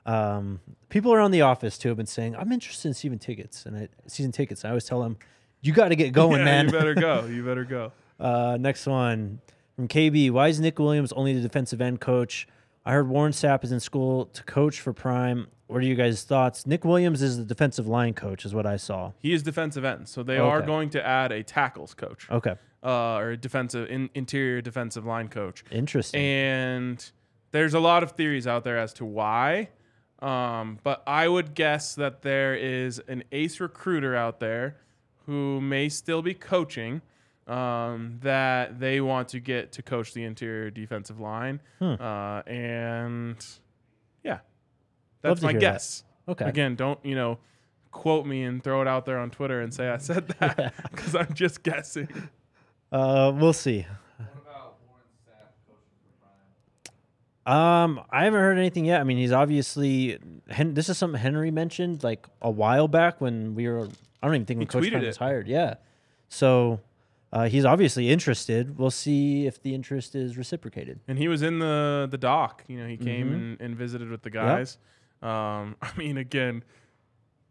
[0.05, 3.75] Um, people around the office too have been saying I'm interested in season tickets and
[3.77, 4.63] I, season tickets.
[4.65, 5.17] I always tell them,
[5.61, 6.65] you got to get going, yeah, man.
[6.65, 7.25] you better go.
[7.29, 7.91] You better go.
[8.19, 9.39] Uh, next one
[9.75, 10.31] from KB.
[10.31, 12.47] Why is Nick Williams only the defensive end coach?
[12.85, 15.47] I heard Warren Sapp is in school to coach for Prime.
[15.67, 16.67] What are you guys' thoughts?
[16.67, 19.13] Nick Williams is the defensive line coach, is what I saw.
[19.17, 22.53] He is defensive end, so they are going to add a tackles coach, Okay,
[22.85, 25.63] uh, or defensive in, interior defensive line coach.
[25.71, 26.21] interesting.
[26.21, 27.11] And
[27.51, 29.69] there's a lot of theories out there as to why.
[30.19, 34.77] Um, but I would guess that there is an ace recruiter out there
[35.25, 37.01] who may still be coaching
[37.47, 41.61] um, that they want to get to coach the interior defensive line.
[41.79, 41.95] Hmm.
[41.99, 43.45] Uh, and
[44.23, 44.39] yeah,
[45.21, 45.73] that's my hear that.
[45.73, 46.03] guess.
[46.27, 47.39] okay, Again, don't, you know,
[47.91, 51.15] quote me and throw it out there on Twitter and say I said that because
[51.15, 52.07] I'm just guessing.
[52.95, 53.85] Uh, we'll see.
[57.45, 58.99] Um, I haven't heard anything yet.
[58.99, 60.17] I mean, he's obviously.
[60.49, 63.87] Hen- this is something Henry mentioned like a while back when we were.
[64.23, 65.07] I don't even think when He Coach tweeted Prime it.
[65.07, 65.47] was hired.
[65.47, 65.75] Yeah,
[66.27, 66.79] so
[67.31, 68.79] uh, he's obviously interested.
[68.79, 71.01] We'll see if the interest is reciprocated.
[71.07, 72.63] And he was in the the dock.
[72.67, 73.33] You know, he came Mhm.
[73.35, 74.79] and, and visited with the guys.
[75.21, 76.63] Um, I mean, again,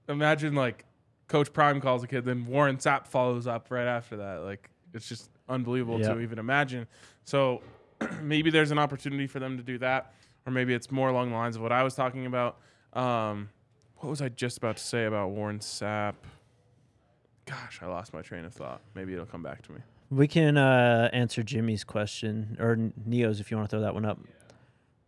[0.09, 0.87] imagine like
[1.29, 4.39] Coach Prime calls a kid, then Warren Sapp follows up right after that.
[4.43, 6.15] Like it's just unbelievable Yep.
[6.17, 6.87] to even imagine.
[7.25, 7.63] So
[8.23, 10.13] maybe there's an opportunity for them to do that,
[10.47, 12.59] or maybe it's more along the lines of what I was talking about.
[12.93, 13.49] Um,
[13.99, 16.15] what was I just about to say about Warren Sapp?
[17.47, 18.81] Gosh, I lost my train of thought.
[18.95, 19.81] Maybe it'll come back to me.
[20.11, 24.05] We can uh, answer Jimmy's question or Neo's if you want to throw that one
[24.05, 24.19] up.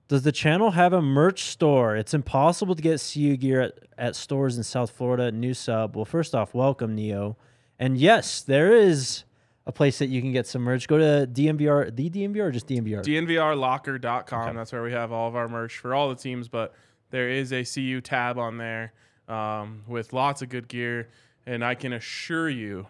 [0.08, 1.96] Does the channel have a merch store?
[1.96, 5.32] It's impossible to get CU gear at, at stores in South Florida.
[5.32, 5.96] New sub.
[5.96, 7.36] Well, first off, welcome Neo,
[7.78, 9.24] and yes, there is
[9.66, 10.86] a place that you can get some merch.
[10.88, 13.02] Go to DNVR, the DNVR, or just DNVR.
[13.04, 14.48] DNVRlocker.com.
[14.48, 14.56] Okay.
[14.56, 16.74] That's where we have all of our merch for all the teams, but
[17.10, 18.92] there is a CU tab on there
[19.28, 21.08] um, with lots of good gear.
[21.46, 22.86] And I can assure you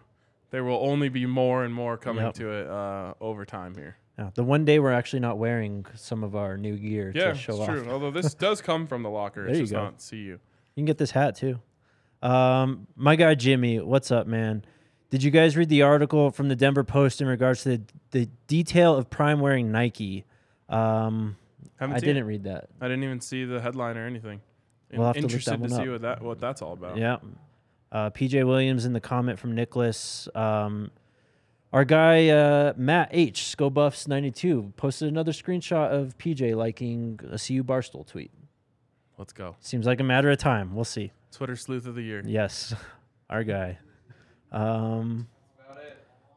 [0.50, 2.34] there will only be more and more coming Yep.
[2.34, 3.96] to it uh, over time here.
[4.18, 7.30] Yeah, the one day we're actually not wearing some of our new gear Yeah, to
[7.32, 7.68] it's show off.
[7.68, 7.86] true.
[7.90, 9.82] Although this does come from the locker, it's you just go.
[9.84, 10.16] not CU.
[10.16, 10.38] You
[10.74, 11.58] can get this hat too.
[12.22, 14.64] Um, my guy Jimmy, what's up, man?
[15.10, 18.28] Did you guys read the article from the Denver Post in regards to the, the
[18.48, 20.24] detail of Prime wearing Nike?
[20.68, 21.36] Um,
[21.80, 22.68] I didn't read that.
[22.80, 24.40] I didn't even see the headline or anything.
[24.92, 25.88] We'll have to Interested that to see up.
[25.88, 26.96] what that what that's all about.
[26.96, 27.16] Yeah.
[27.92, 30.28] Uh, PJ Williams in the comment from Nicholas.
[30.34, 30.90] Um,
[31.72, 37.18] our guy uh, Matt H Go Buffs ninety two posted another screenshot of PJ liking
[37.24, 38.30] a CU Barstool tweet.
[39.18, 39.56] Let's go.
[39.60, 40.74] Seems like a matter of time.
[40.74, 41.12] We'll see.
[41.32, 42.22] Twitter sleuth of the year.
[42.24, 42.74] Yes,
[43.30, 43.78] our guy.
[44.56, 45.28] Um,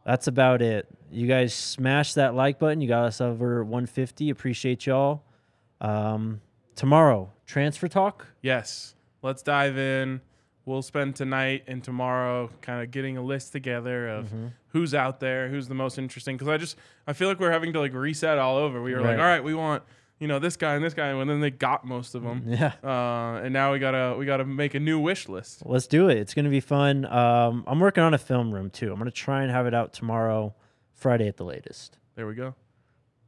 [0.05, 0.87] that's about it.
[1.11, 2.81] You guys smash that like button.
[2.81, 4.29] You got us over 150.
[4.29, 5.23] Appreciate y'all.
[5.81, 6.41] Um,
[6.75, 8.27] tomorrow, transfer talk.
[8.41, 8.95] Yes.
[9.21, 10.21] Let's dive in.
[10.65, 14.47] We'll spend tonight and tomorrow kind of getting a list together of Mm-hmm.
[14.67, 16.35] who's out there, who's the most interesting.
[16.37, 18.81] Because I just I feel like we're having to like reset all over.
[18.81, 19.83] We were like, all right, we want
[20.19, 22.43] you know, this guy and this guy, and then they got most of them.
[22.49, 22.73] Yeah.
[22.83, 25.63] Uh, and now we gotta we gotta make a new wish list.
[25.65, 26.17] Let's do it.
[26.17, 27.05] It's gonna be fun.
[27.05, 28.91] Um, I'm working on a film room too.
[28.91, 30.53] I'm gonna try and have it out tomorrow,
[30.93, 31.97] Friday at the latest.
[32.15, 32.55] There we go.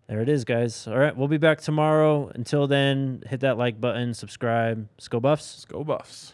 [0.07, 0.87] There it is, guys.
[0.87, 2.29] All right, we'll be back tomorrow.
[2.35, 4.89] Until then, hit that like button, subscribe.
[4.97, 5.55] Let's go Buffs.
[5.55, 6.33] Let's go Buffs.